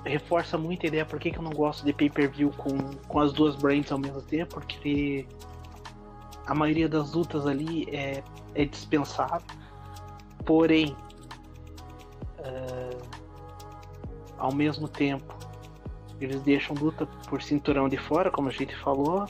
[0.06, 2.78] reforça muito a ideia por que, que eu não gosto de pay-per-view com,
[3.08, 5.26] com as duas brands ao mesmo tempo, porque
[6.45, 8.24] a maioria das lutas ali é,
[8.56, 9.41] é dispensável.
[10.45, 10.95] Porém,
[12.39, 13.01] uh,
[14.38, 15.34] ao mesmo tempo
[16.20, 19.26] eles deixam luta por cinturão de fora, como a gente falou.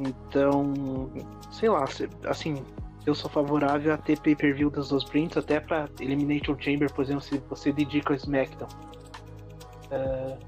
[0.00, 1.10] Então,
[1.50, 1.84] sei lá,
[2.26, 2.62] assim,
[3.06, 7.22] eu sou favorável a ter pay-per-view das duas prints, até para Elimination Chamber, por exemplo,
[7.22, 8.68] se você dedica ao SmackDown.
[9.90, 10.38] Uh,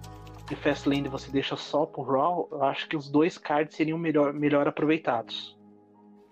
[0.51, 4.32] e Fastlane você deixa só pro Raw, eu acho que os dois cards seriam melhor,
[4.32, 5.57] melhor aproveitados.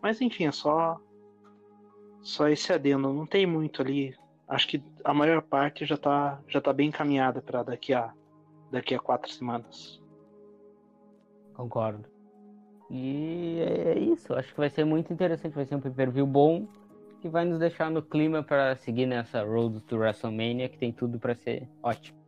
[0.02, 1.00] Mas enfim, é só
[2.20, 4.14] só esse adendo, não tem muito ali
[4.48, 8.12] acho que a maior parte já está já tá bem encaminhada para daqui a
[8.70, 10.02] daqui a quatro semanas.
[11.54, 12.04] Concordo.
[12.90, 16.66] E é isso, acho que vai ser muito interessante, vai ser um pay-per-view bom
[17.20, 21.18] que vai nos deixar no clima para seguir nessa road to WrestleMania que tem tudo
[21.18, 22.18] para ser ótimo.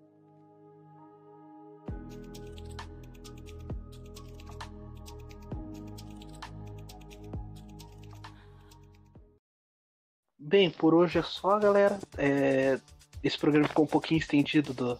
[10.50, 11.96] Bem, por hoje é só, galera.
[12.18, 12.76] É...
[13.22, 14.98] Esse programa ficou um pouquinho estendido do,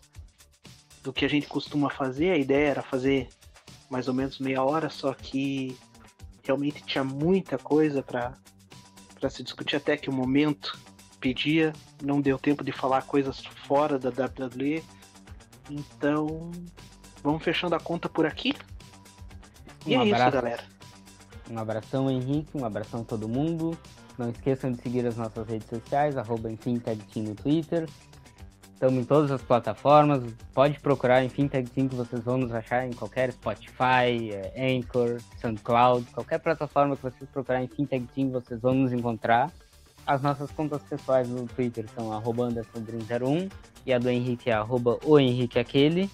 [1.02, 2.30] do que a gente costuma fazer.
[2.30, 3.28] A ideia era fazer
[3.90, 5.76] mais ou menos meia hora, só que
[6.44, 8.32] realmente tinha muita coisa para
[9.28, 10.78] se discutir até que o momento
[11.18, 11.72] pedia.
[12.00, 14.84] Não deu tempo de falar coisas fora da WWE.
[15.68, 16.52] Então,
[17.24, 18.54] vamos fechando a conta por aqui.
[19.84, 20.22] E um é abraço.
[20.22, 20.64] isso, galera.
[21.50, 22.56] Um abração, Henrique.
[22.56, 23.76] Um abração a todo mundo.
[24.20, 27.88] Não esqueçam de seguir as nossas redes sociais, arroba EnfimTagTeam no Twitter.
[28.74, 30.22] Estamos em todas as plataformas.
[30.52, 36.04] Pode procurar em FinTagTeam que vocês vão nos achar em qualquer Spotify, é, Anchor, SoundCloud,
[36.12, 39.50] qualquer plataforma que vocês procurarem em FinTagTeam vocês vão nos encontrar.
[40.06, 43.50] As nossas contas pessoais no Twitter são arroba anderson01
[43.86, 46.10] e a do Henrique é arroba o Henrique aquele.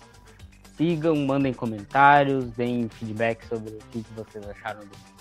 [0.77, 5.16] Sigam, mandem comentários, deem feedback sobre o que vocês acharam do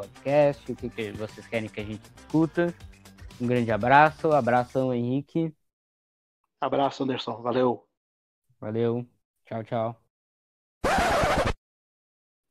[0.00, 2.74] podcast, o que, que vocês querem que a gente discuta.
[3.40, 5.54] Um grande abraço, abração Henrique.
[6.60, 7.86] Abraço Anderson, valeu.
[8.60, 9.06] Valeu,
[9.46, 9.96] tchau, tchau.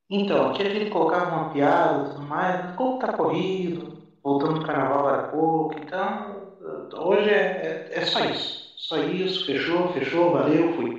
[0.09, 4.65] Então, aqui a gente colocava uma piada e tudo mais, como tá corrido, voltando do
[4.65, 6.49] carnaval agora há pouco, então
[6.93, 8.73] Hoje é, é, é só isso.
[8.77, 10.98] Só isso, fechou, fechou, valeu, fui.